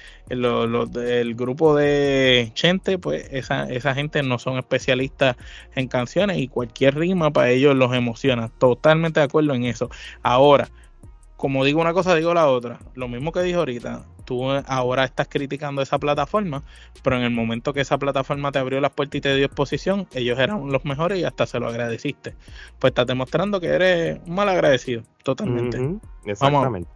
[0.91, 5.35] de- el grupo de Chente, pues esa, esa gente no son especialistas
[5.73, 8.49] en canciones y cualquier rima para ellos los emociona.
[8.49, 9.89] Totalmente de acuerdo en eso.
[10.21, 10.69] Ahora,
[11.45, 12.79] como digo una cosa, digo la otra.
[12.95, 16.63] Lo mismo que dije ahorita, tú ahora estás criticando esa plataforma,
[17.03, 20.07] pero en el momento que esa plataforma te abrió las puertas y te dio exposición,
[20.15, 22.33] ellos eran los mejores y hasta se lo agradeciste.
[22.79, 25.77] Pues estás demostrando que eres un mal agradecido, totalmente.
[25.77, 26.01] Vamos.
[26.25, 26.89] Exactamente.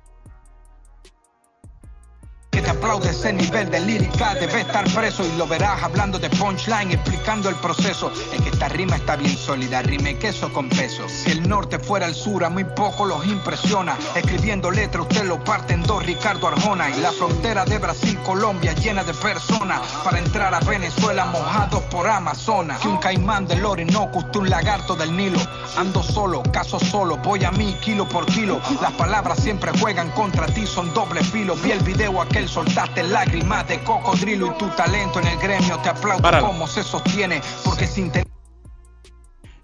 [2.51, 6.29] Que te aplaude ese nivel de lírica debe estar preso y lo verás hablando de
[6.29, 8.11] punchline, explicando el proceso.
[8.33, 11.07] Es que esta rima está bien sólida, rime queso con peso.
[11.07, 13.97] Si el norte fuera el sur, a muy poco los impresiona.
[14.15, 16.89] Escribiendo letra, usted lo parte en dos, Ricardo Arjona.
[16.89, 19.81] Y la frontera de Brasil-Colombia llena de personas.
[20.03, 22.79] Para entrar a Venezuela mojados por Amazonas.
[22.79, 25.39] Que un caimán del Orinoco, usted un lagarto del Nilo.
[25.77, 28.59] Ando solo, caso solo, voy a mí kilo por kilo.
[28.81, 31.55] Las palabras siempre juegan contra ti, son doble filo.
[31.55, 35.89] Vi el video aquel, soltaste lágrimas de cocodrilo y tu talento en el gremio te
[35.89, 36.47] aplaudo Páralo.
[36.47, 37.41] cómo se sostiene.
[37.63, 38.27] Porque sin tener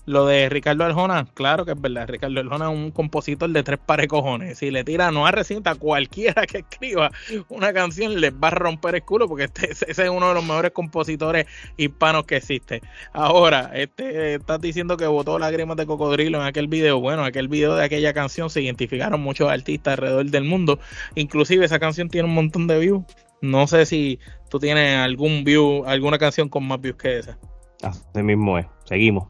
[0.05, 2.07] Lo de Ricardo Arjona, claro que es verdad.
[2.07, 4.59] Ricardo Arjona es un compositor de tres pares cojones.
[4.59, 7.11] Si le tira no a recinta cualquiera que escriba
[7.49, 10.45] una canción, les va a romper el culo porque este, ese es uno de los
[10.45, 11.47] mejores compositores
[11.77, 12.81] hispanos que existe.
[13.13, 16.99] Ahora, este estás diciendo que votó lágrimas de cocodrilo en aquel video.
[16.99, 20.79] Bueno, aquel video de aquella canción se identificaron muchos artistas alrededor del mundo.
[21.15, 23.03] Inclusive esa canción tiene un montón de views.
[23.41, 27.39] No sé si tú tienes algún view, alguna canción con más views que esa.
[27.81, 28.65] Así mismo es.
[28.85, 29.27] Seguimos.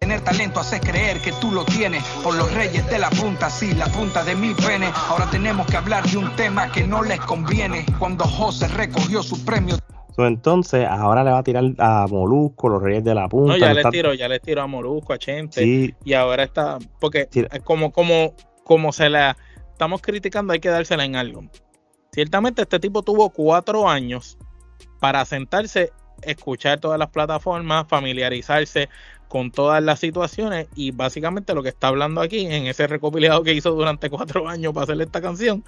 [0.00, 3.74] Tener talento hace creer que tú lo tienes por los reyes de la punta, sí,
[3.74, 4.90] la punta de mi pene.
[5.08, 7.84] Ahora tenemos que hablar de un tema que no les conviene.
[7.98, 9.76] Cuando José recogió su premio.
[10.14, 13.54] So, entonces, ahora le va a tirar a Molusco, los reyes de la punta.
[13.54, 15.62] No, ya le está- tiró, ya le tiró a Molusco, a Chente.
[15.62, 15.94] Sí.
[16.04, 17.44] Y ahora está, porque Sí.
[17.64, 18.34] como, como,
[18.64, 19.36] como se la
[19.72, 21.42] estamos criticando, hay que dársela en algo.
[22.12, 24.38] Ciertamente este tipo tuvo cuatro años
[25.00, 25.90] para sentarse,
[26.22, 28.88] escuchar todas las plataformas, familiarizarse
[29.28, 33.54] con todas las situaciones y básicamente lo que está hablando aquí en ese recopilado que
[33.54, 35.64] hizo durante cuatro años para hacer esta canción,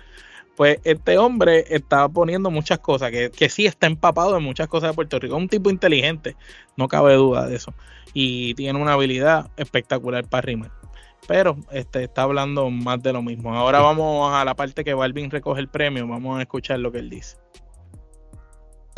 [0.56, 4.90] pues este hombre está poniendo muchas cosas, que, que sí está empapado en muchas cosas
[4.90, 6.36] de Puerto Rico, un tipo inteligente,
[6.76, 7.72] no cabe duda de eso,
[8.12, 10.70] y tiene una habilidad espectacular para rimar.
[11.26, 13.54] Pero este está hablando más de lo mismo.
[13.54, 16.08] Ahora vamos a la parte que Balvin recoge el premio.
[16.08, 17.36] Vamos a escuchar lo que él dice.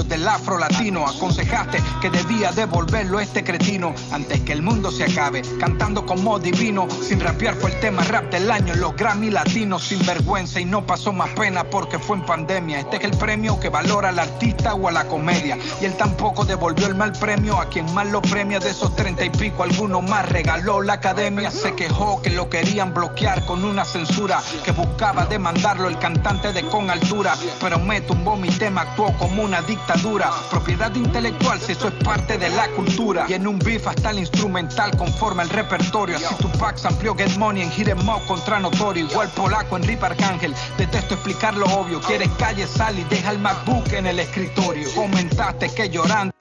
[0.09, 5.43] Del afro latino aconsejaste que debía devolverlo este cretino antes que el mundo se acabe
[5.59, 10.05] cantando como divino sin rapear fue el tema rap del año los Grammy latinos sin
[10.05, 12.81] vergüenza y no pasó más pena porque fue en pandemia.
[12.81, 16.45] Este es el premio que valora al artista o a la comedia y él tampoco
[16.45, 20.03] devolvió el mal premio a quien más lo premia de esos treinta y pico alguno
[20.03, 25.27] más regaló la academia se quejó que lo querían bloquear con una censura que buscaba
[25.27, 29.63] demandarlo el cantante de con altura pero me tumbó mi tema actuó como una
[29.93, 30.31] dictadura.
[30.51, 33.27] Propiedad intelectual si eso es parte de la cultura.
[33.29, 36.17] Y en un beef hasta el instrumental conforma el repertorio.
[36.17, 39.07] Así Tupac amplió Get Money en Hit 'em Up contra Notorio.
[39.07, 40.55] Igual polaco en Rip Arcángel.
[40.79, 42.01] Detesto explicar lo obvio.
[42.01, 44.89] Quieres calle sal y deja el MacBook en el escritorio.
[44.95, 46.33] Comentaste que llorando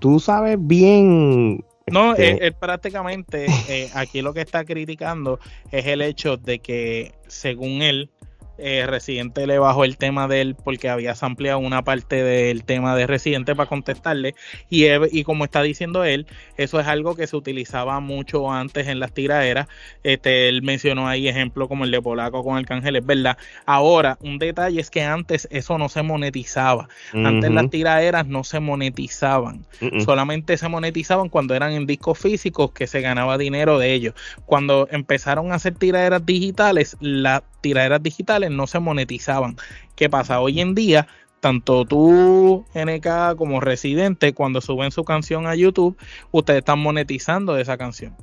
[0.00, 1.64] Tú sabes bien.
[1.86, 5.38] No, este, él, él prácticamente eh, aquí lo que está criticando
[5.70, 8.10] es el hecho de que, según él,
[8.58, 12.94] eh, Residente le bajó el tema de él porque había ampliado una parte del tema
[12.96, 14.34] de Residente para contestarle.
[14.68, 16.26] Y, él- y como está diciendo él,
[16.56, 19.68] eso es algo que se utilizaba mucho antes en las tiraderas.
[20.02, 23.38] Este, él mencionó ahí ejemplos como el de Polaco con Arcángel, es verdad.
[23.66, 26.88] Ahora, un detalle es que antes eso no se monetizaba.
[27.12, 29.66] Antes las tiraderas no se monetizaban
[29.98, 34.14] solamente se monetizaban cuando eran en discos físicos que se ganaba dinero de ellos.
[34.46, 39.56] Cuando empezaron a hacer tiraderas digitales, las tiraderas digitales no se monetizaban.
[39.96, 40.40] ¿Qué pasa?
[40.40, 41.06] Hoy en día,
[41.40, 45.96] tanto tú, NK, como Residente, cuando suben su canción a YouTube,
[46.30, 48.16] ustedes están monetizando esa canción.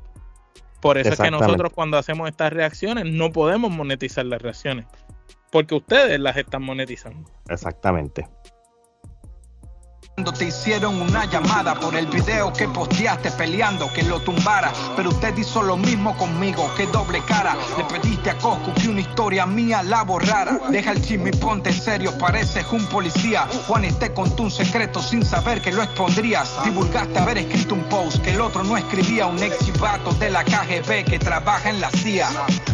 [0.81, 4.87] Por eso es que nosotros cuando hacemos estas reacciones no podemos monetizar las reacciones.
[5.51, 7.29] Porque ustedes las están monetizando.
[7.49, 8.27] Exactamente.
[10.15, 15.09] Cuando te hicieron una llamada por el video que posteaste peleando que lo tumbara, pero
[15.09, 17.55] usted hizo lo mismo conmigo, que doble cara.
[17.77, 20.59] Le pediste a Coscu que una historia mía la borrara.
[20.69, 23.47] Deja el chisme y ponte serio, pareces un policía.
[23.67, 26.61] Juan te contó un secreto sin saber que lo expondrías.
[26.65, 29.27] Divulgaste haber escrito un post que el otro no escribía.
[29.27, 29.57] Un ex
[30.19, 32.29] de la KGB que trabaja en la CIA.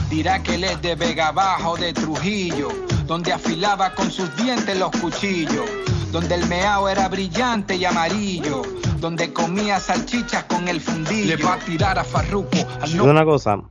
[0.10, 2.70] Dirá que él es de Vega Bajo, de Trujillo,
[3.06, 5.70] donde afilaba con sus dientes los cuchillos
[6.12, 8.62] donde el meao era brillante y amarillo,
[8.99, 11.36] donde comía salchichas con el fundillo.
[11.38, 13.62] Le va a tirar a Farruko al Digo una cosa.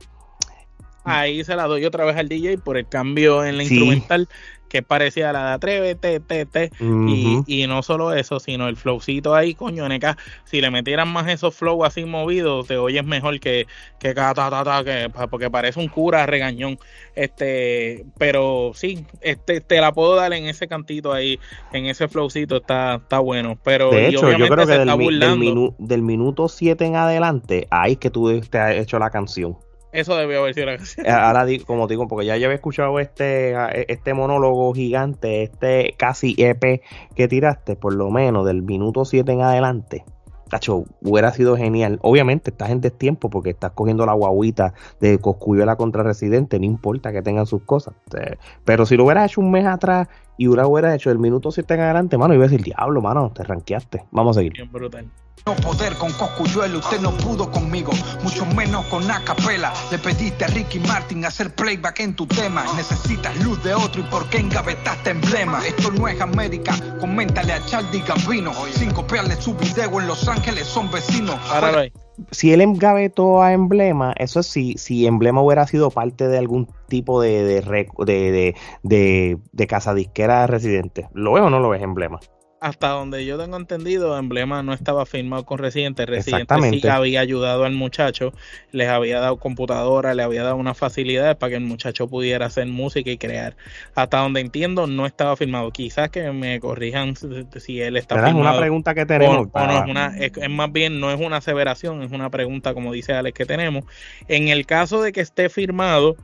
[1.03, 3.69] Ahí se la doy otra vez al DJ por el cambio en la Sí.
[3.73, 4.27] instrumental
[4.69, 6.71] que parecía la de Atrévete, te, te.
[6.79, 7.43] Ujú.
[7.47, 11.27] y, y no solo eso, sino el flowcito ahí, coño, NK, si le metieran más
[11.27, 13.67] esos flow así movidos, te oyes mejor que,
[13.99, 16.77] que, ta, ta, ta, que porque parece un cura regañón.
[17.15, 21.39] Este, pero sí, este, te la puedo dar en ese cantito ahí,
[21.73, 23.57] en ese flowcito, está, está bueno.
[23.63, 25.45] Pero De hecho, yo creo que del, mi- del, burlando.
[25.45, 29.57] minu- del minuto 7 en adelante, ahí es que tú te has hecho la canción.
[29.91, 31.05] Eso debió haber sido la canción.
[31.05, 33.55] Eh, Ahora digo, como digo, porque ya yo había escuchado este,
[33.91, 36.81] este monólogo gigante, este casi EP
[37.15, 40.03] que tiraste, por lo menos del minuto 7 en adelante.
[40.49, 41.99] Tacho, hubiera sido genial.
[42.01, 47.11] Obviamente estás en destiempo porque estás cogiendo la guaguita de Coscuyuela contra Residente, no importa
[47.11, 47.95] que tengan sus cosas.
[48.17, 50.07] Eh, Pero si lo hubieras hecho un mes atrás
[50.37, 53.31] y hubiera, hubieras hecho del minuto 7 en adelante, mano, iba a decir, diablo, mano,
[53.33, 54.05] te ranqueaste.
[54.11, 54.53] Vamos a seguir.
[54.53, 55.09] Bien brutal.
[55.45, 59.71] No poder con Coscuyuelo, usted no pudo conmigo, mucho menos con Acapela.
[59.89, 62.65] Le pediste a Ricky Martin hacer playback en tu tema.
[62.75, 65.65] Necesitas luz de otro y por qué engavetaste emblema.
[65.65, 68.51] Esto no es América, coméntale a Charlie Gambino.
[68.73, 71.39] Sin copiarle su video en Los Ángeles son vecinos.
[71.49, 71.93] Ahí.
[72.31, 76.67] Si él engavetó a Emblema, eso es si, si Emblema hubiera sido parte de algún
[76.87, 77.61] tipo de, de,
[78.05, 81.07] de, de, de casa disquera residente.
[81.13, 82.19] ¿Lo ves o no lo ves Emblema?
[82.59, 86.05] Hasta donde yo tengo entendido, Emblema no estaba firmado con Residente.
[86.05, 88.33] Residente sí había ayudado al muchacho,
[88.71, 92.65] les había dado computadora, le había dado unas facilidades para que el muchacho pudiera hacer
[92.67, 93.55] música y crear.
[93.95, 95.71] Hasta donde entiendo, no estaba firmado.
[95.71, 98.29] Quizás que me corrijan si- él está ¿Verdad?
[98.29, 98.51] Es firmado.
[98.55, 99.35] una pregunta que o- tenemos.
[99.37, 102.29] o no, para- es, una, es, es más bien, no es una aseveración, es una
[102.29, 103.85] pregunta, como dice Alex, que tenemos.
[104.27, 106.15] En el caso de que esté firmado,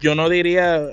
[0.00, 0.92] yo no diría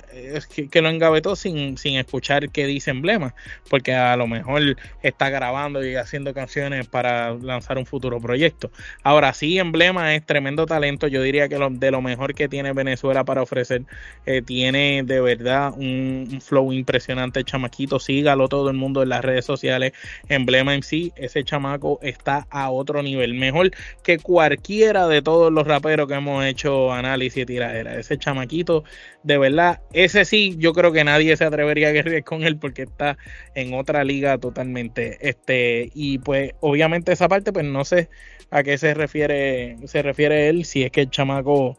[0.53, 3.33] que, que lo engavetó sin, sin escuchar qué dice Emblema,
[3.69, 8.69] porque a lo mejor está grabando y haciendo canciones para lanzar un futuro proyecto.
[9.03, 12.73] Ahora sí, Emblema es tremendo talento, yo diría que lo- de lo mejor que tiene
[12.73, 13.83] Venezuela para ofrecer,
[14.25, 19.23] eh, tiene de verdad un, un flow impresionante, chamaquito, sígalo todo el mundo en las
[19.23, 19.93] redes sociales,
[20.27, 23.71] Emblema en sí, ese chamaco está a otro nivel, mejor
[24.03, 27.97] que cualquiera de todos los raperos que hemos hecho análisis y tiradera.
[27.97, 28.80] Ese chamaquito,
[29.23, 32.83] de verdad, ese sí, yo creo que nadie se atrevería a guerrear con él porque
[32.83, 33.17] está
[33.55, 35.17] en otra liga totalmente.
[35.27, 38.09] Este, y pues, obviamente, esa parte, pues no sé
[38.49, 41.77] a qué se refiere, se refiere él, si es que el chamaco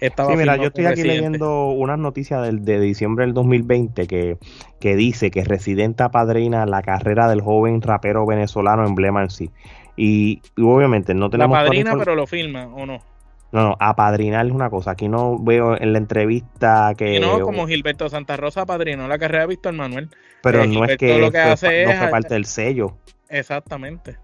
[0.00, 1.38] estaba Sí, mira, yo estoy aquí Residente.
[1.38, 4.38] leyendo unas noticias del, de diciembre del 2020 que,
[4.80, 9.50] que dice que Residente apadrina la carrera del joven rapero venezolano Emblema en sí.
[9.96, 11.56] Y, y obviamente no tenemos...
[11.56, 13.13] la padrina, pero lo firma, ¿o no?
[13.54, 14.90] No, no, apadrinar es una cosa.
[14.90, 17.20] Aquí no veo en la entrevista que...
[17.20, 20.10] No, como Gilberto Santa Rosa padrinó la carrera de Víctor Manuel.
[20.42, 22.96] pero eh, no es que, lo que hace no es- fue parte del sello.
[23.28, 24.16] Exactamente.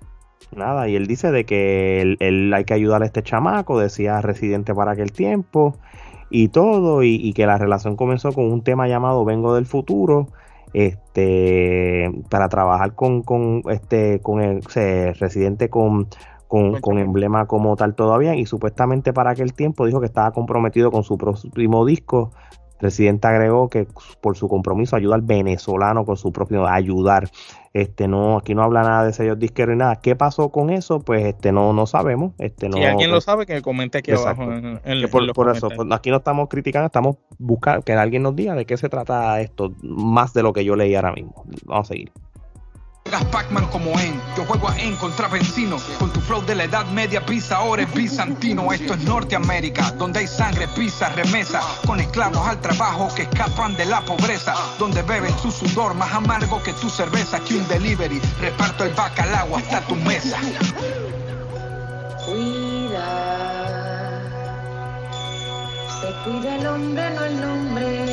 [0.54, 4.20] Nada, y él dice de que él, él hay que ayudar a este chamaco, decía
[4.20, 5.76] residente para aquel tiempo
[6.28, 10.26] y todo, y, y que la relación comenzó con un tema llamado Vengo del Futuro,
[10.72, 16.08] este, para trabajar con, con este, con el o sea, residente con,
[16.50, 20.90] con, con emblema como tal todavía, y supuestamente para aquel tiempo dijo que estaba comprometido
[20.90, 22.32] con su próximo disco.
[22.80, 23.86] Residente agregó que
[24.22, 27.28] por su compromiso ayuda al venezolano con su propio ayudar.
[27.74, 29.96] Este no, aquí no habla nada de sellos disqueros y nada.
[30.00, 30.98] ¿Qué pasó con eso?
[31.00, 32.32] Pues este no, no sabemos.
[32.38, 32.78] Este no.
[32.78, 34.42] si alguien lo sabe, que comente aquí Exacto.
[34.42, 34.56] abajo.
[34.58, 37.92] En, en- Que en por, por eso, pues, aquí no estamos criticando, estamos buscando que
[37.92, 41.12] alguien nos diga de qué se trata esto, más de lo que yo leí ahora
[41.12, 41.44] mismo.
[41.66, 42.10] Vamos a seguir.
[43.10, 45.78] Juegas Pac-Man como En, yo juego a En contra Vencino.
[45.98, 48.72] Con tu flow de la edad media, pisa ahora es bizantino.
[48.72, 51.60] Esto es Norteamérica, donde hay sangre, pizza, remesa.
[51.84, 54.54] Con esclavos al trabajo que escapan de la pobreza.
[54.78, 57.40] Donde beben su sudor más amargo que tu cerveza.
[57.40, 60.38] Que un delivery, reparto el bacalao hasta tu mesa.
[62.24, 63.00] Cuida,
[66.00, 68.06] se cuida el hombre, no el nombre.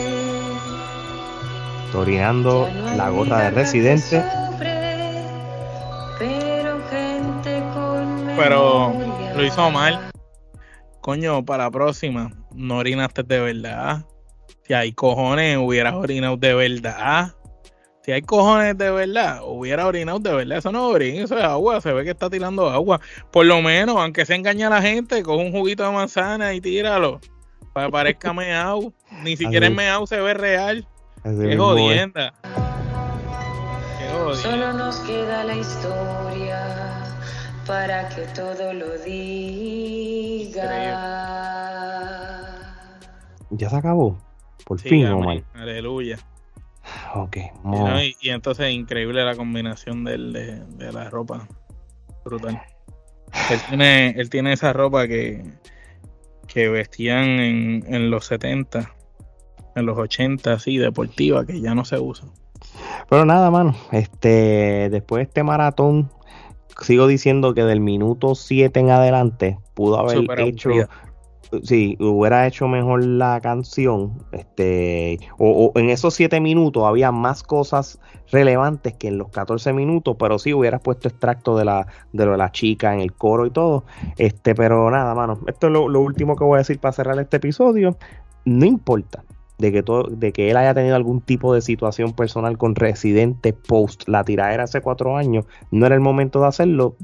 [1.91, 4.23] Torinando No la gorra de residente.
[8.37, 8.93] Pero
[9.35, 10.11] lo hizo mal.
[11.01, 14.05] Coño, para la próxima, no orinaste de verdad.
[14.63, 17.33] Si hay cojones, hubieras orinado de verdad.
[18.03, 20.59] Si hay cojones de verdad, hubiera orinado de verdad.
[20.59, 21.81] Eso no es orín, eso es agua.
[21.81, 23.01] Se ve que está tirando agua.
[23.31, 26.61] Por lo menos, aunque se engaña a la gente, coge un juguito de manzana y
[26.61, 27.19] tíralo.
[27.73, 28.93] Para que parezca meao.
[29.23, 30.87] Ni siquiera el meao se ve real.
[31.23, 32.33] Así Qué jodienda.
[33.99, 34.41] Qué jodienda.
[34.41, 36.86] Solo nos queda la historia
[37.67, 40.63] para que todo lo diga.
[43.49, 44.17] Ya se acabó.
[44.65, 45.07] Por Sí, fin.
[45.07, 45.43] Omar.
[45.53, 46.17] Aleluya.
[47.15, 51.47] Ok, Y, no, y- y entonces increíble la combinación del- de, de la ropa.
[52.23, 52.61] Brutal.
[53.51, 55.43] Él tiene, él tiene esa ropa que,
[56.47, 58.93] que vestían en, en los 70,
[59.75, 62.27] en los 80, así, deportiva, que ya no se usa.
[63.09, 63.75] Pero nada, mano.
[63.91, 66.09] Este, después de este maratón,
[66.81, 70.69] sigo diciendo que del minuto 7 en adelante pudo haber hecho.
[70.69, 70.89] aburrida.
[71.63, 74.21] Sí, hubiera hecho mejor la canción.
[74.33, 77.99] Este, o, o en esos 7 minutos había más cosas
[78.31, 82.31] relevantes que en los 14 minutos, pero sí hubieras puesto extracto de la, de lo
[82.31, 83.85] de la chica en el coro y todo.
[84.17, 85.39] Este, pero nada, mano.
[85.47, 87.97] Esto es lo, lo último que voy a decir para cerrar este episodio.
[88.43, 89.23] No importa
[89.57, 93.53] de que todo, de que él haya tenido algún tipo de situación personal con Residente
[93.53, 96.95] post la tiradera hace cuatro años, no era el momento de hacerlo,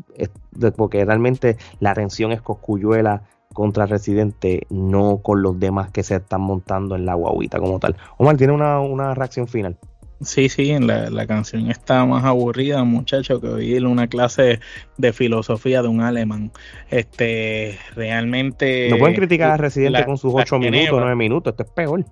[0.75, 3.23] porque realmente la tensión es Coscuyuela
[3.53, 7.95] contra Residente, no con los demás que se están montando en la guaguita como tal.
[8.17, 9.77] Omar, tiene una, una reacción final.
[10.21, 14.59] Sí, sí, la, la canción está más aburrida, muchacho, que oír una clase
[14.97, 16.51] de filosofía de un alemán.
[16.89, 18.87] Este, realmente.
[18.89, 22.05] No pueden criticar a Residente la- con sus ocho minutos, nueve minutos, esto es peor.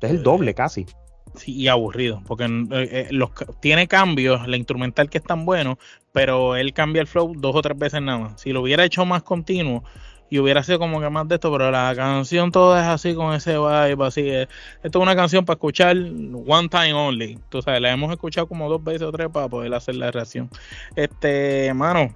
[0.00, 0.86] Es el doble casi.
[1.34, 3.30] Sí, y aburrido, porque eh, eh, los,
[3.60, 5.78] tiene cambios, la instrumental que es tan bueno,
[6.12, 8.36] pero él cambia el flow dos o tres veces nada.
[8.38, 9.84] Si lo hubiera hecho más continuo,
[10.28, 13.34] y hubiera sido como que más de esto, pero la canción toda es así con
[13.34, 14.22] ese vibe, así.
[14.22, 14.48] eh,
[14.82, 17.38] Esto es una canción para escuchar one time only.
[17.48, 20.50] Tú sabes, la hemos escuchado como dos veces o tres para poder hacer la reacción.
[20.96, 22.14] Este, mano,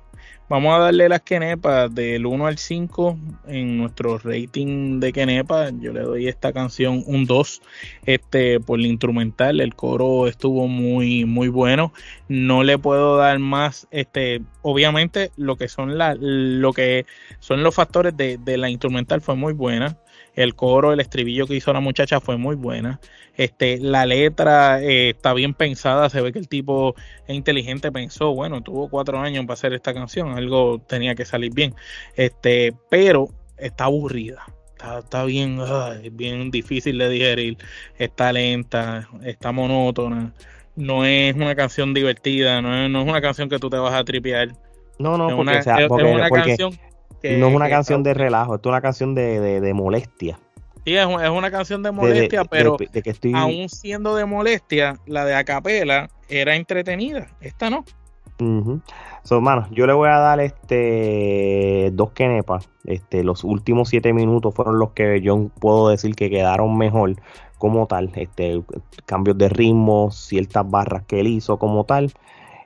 [0.50, 5.70] vamos a darle las quenepas del 1 al 5 en nuestro rating de quenepa.
[5.70, 7.62] Yo le doy esta canción un 2
[8.04, 9.60] este, por el instrumental.
[9.60, 11.92] El coro estuvo muy, muy bueno.
[12.28, 17.06] No le puedo dar más, este, obviamente lo que son la, lo que
[17.38, 19.98] son los factores de, de la instrumental fue muy buena.
[20.34, 23.00] El coro, el estribillo que hizo la muchacha fue muy buena.
[23.36, 26.94] Este, la letra eh, está bien pensada, se ve que el tipo
[27.26, 31.52] es inteligente, pensó, bueno, tuvo cuatro años para hacer esta canción, algo tenía que salir
[31.54, 31.74] bien.
[32.16, 34.44] Este, pero está aburrida.
[34.72, 37.58] Está, está bien, ay, bien difícil de digerir,
[37.98, 40.32] está lenta, está monótona,
[40.76, 43.92] no es una canción divertida, no es, no es una canción que tú te vas
[43.94, 44.48] a tripear.
[44.98, 46.72] No, no, Es porque, una- sea, es- una porque canción
[47.22, 49.74] que- no es una que- canción de relajo, esto es una canción de, de, de
[49.74, 50.38] molestia.
[50.84, 53.32] Sí, es, es una canción de molestia, de- pero de- de que estoy...
[53.34, 57.28] aún siendo de molestia, la de acapela era entretenida.
[57.40, 57.84] Esta no.
[58.40, 58.80] Ujú.
[59.22, 62.70] So, mano, yo le voy a dar este dos kenepas.
[62.84, 67.16] Este, los últimos siete minutos fueron los que yo puedo decir que quedaron mejor
[67.58, 68.10] como tal.
[68.14, 68.62] Este,
[69.04, 72.12] cambios de ritmo, ciertas barras que él hizo como tal.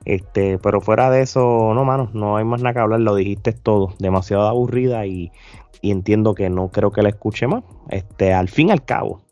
[0.05, 3.53] Este, pero fuera de eso, no, mano, no hay más nada que hablar, lo dijiste
[3.53, 5.33] todo, demasiado aburrida y,
[5.81, 7.65] y entiendo que no creo que la escuche más.
[7.91, 9.23] Este, al fin y al cabo,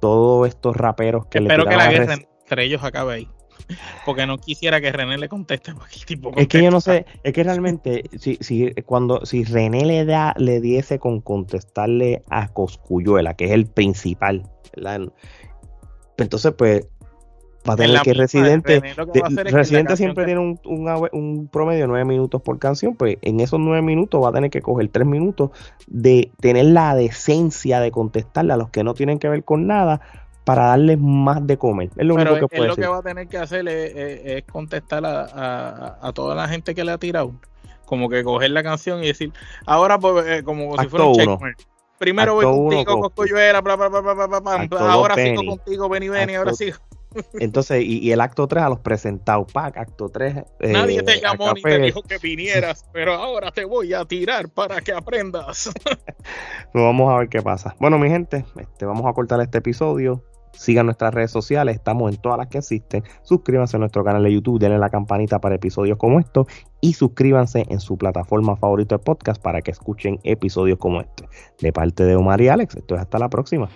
[0.00, 3.28] todos estos raperos que Espero le que la guerra entre ellos acabe ahí.
[4.04, 5.72] Porque no quisiera que René le conteste.
[6.06, 10.04] Tipo Es que yo no sé, es que realmente si, si cuando si René le
[10.04, 15.12] da le diese con contestarle a Coscuyuela, que es el principal, ¿verdad?
[16.16, 16.86] entonces pues
[17.68, 21.48] va a En tener la que Residente, que de- que Residente siempre tiene un, un,
[21.48, 24.62] promedio de nueve minutos por canción, pues en esos nueve minutos va a tener que
[24.62, 25.50] coger tres minutos
[25.86, 30.00] de tener la decencia de contestarle a los que no tienen que ver con nada
[30.44, 31.90] para darles más de comer.
[31.96, 34.20] Es lo Pero único que puede lo que va a tener que hacer es, es-
[34.24, 37.32] es contestar a, a- a toda la gente que le ha tirado.
[37.84, 39.32] Como que coger la canción y decir,
[39.66, 41.56] ahora pues, eh, como si fuera un checkmark.
[41.98, 43.14] Primero voy Acto uno, contigo, Coscu.
[43.16, 44.00] Coscuyuela, bla, bla, bla,
[44.68, 46.72] bla, ahora sigo contigo, Benny, Benny, ahora sí.
[47.34, 50.72] Entonces, y, y el acto 3 a los presentados, pack, acto eh, 3.
[50.72, 54.80] Nadie te llamó ni te dijo que vinieras, pero ahora te voy a tirar para
[54.80, 55.70] que aprendas.
[56.72, 57.74] Pues vamos a ver qué pasa.
[57.80, 60.22] Bueno, mi gente, este, vamos a cortar este episodio.
[60.52, 63.02] Sigan nuestras redes sociales, estamos en todas las que existen.
[63.22, 66.46] Suscríbanse a nuestro canal de YouTube, denle la campanita para episodios como estos
[66.80, 71.28] y suscríbanse en su plataforma favorita de podcast para que escuchen episodios como este.
[71.60, 73.68] De parte de Omar y Alex, esto es hasta la próxima.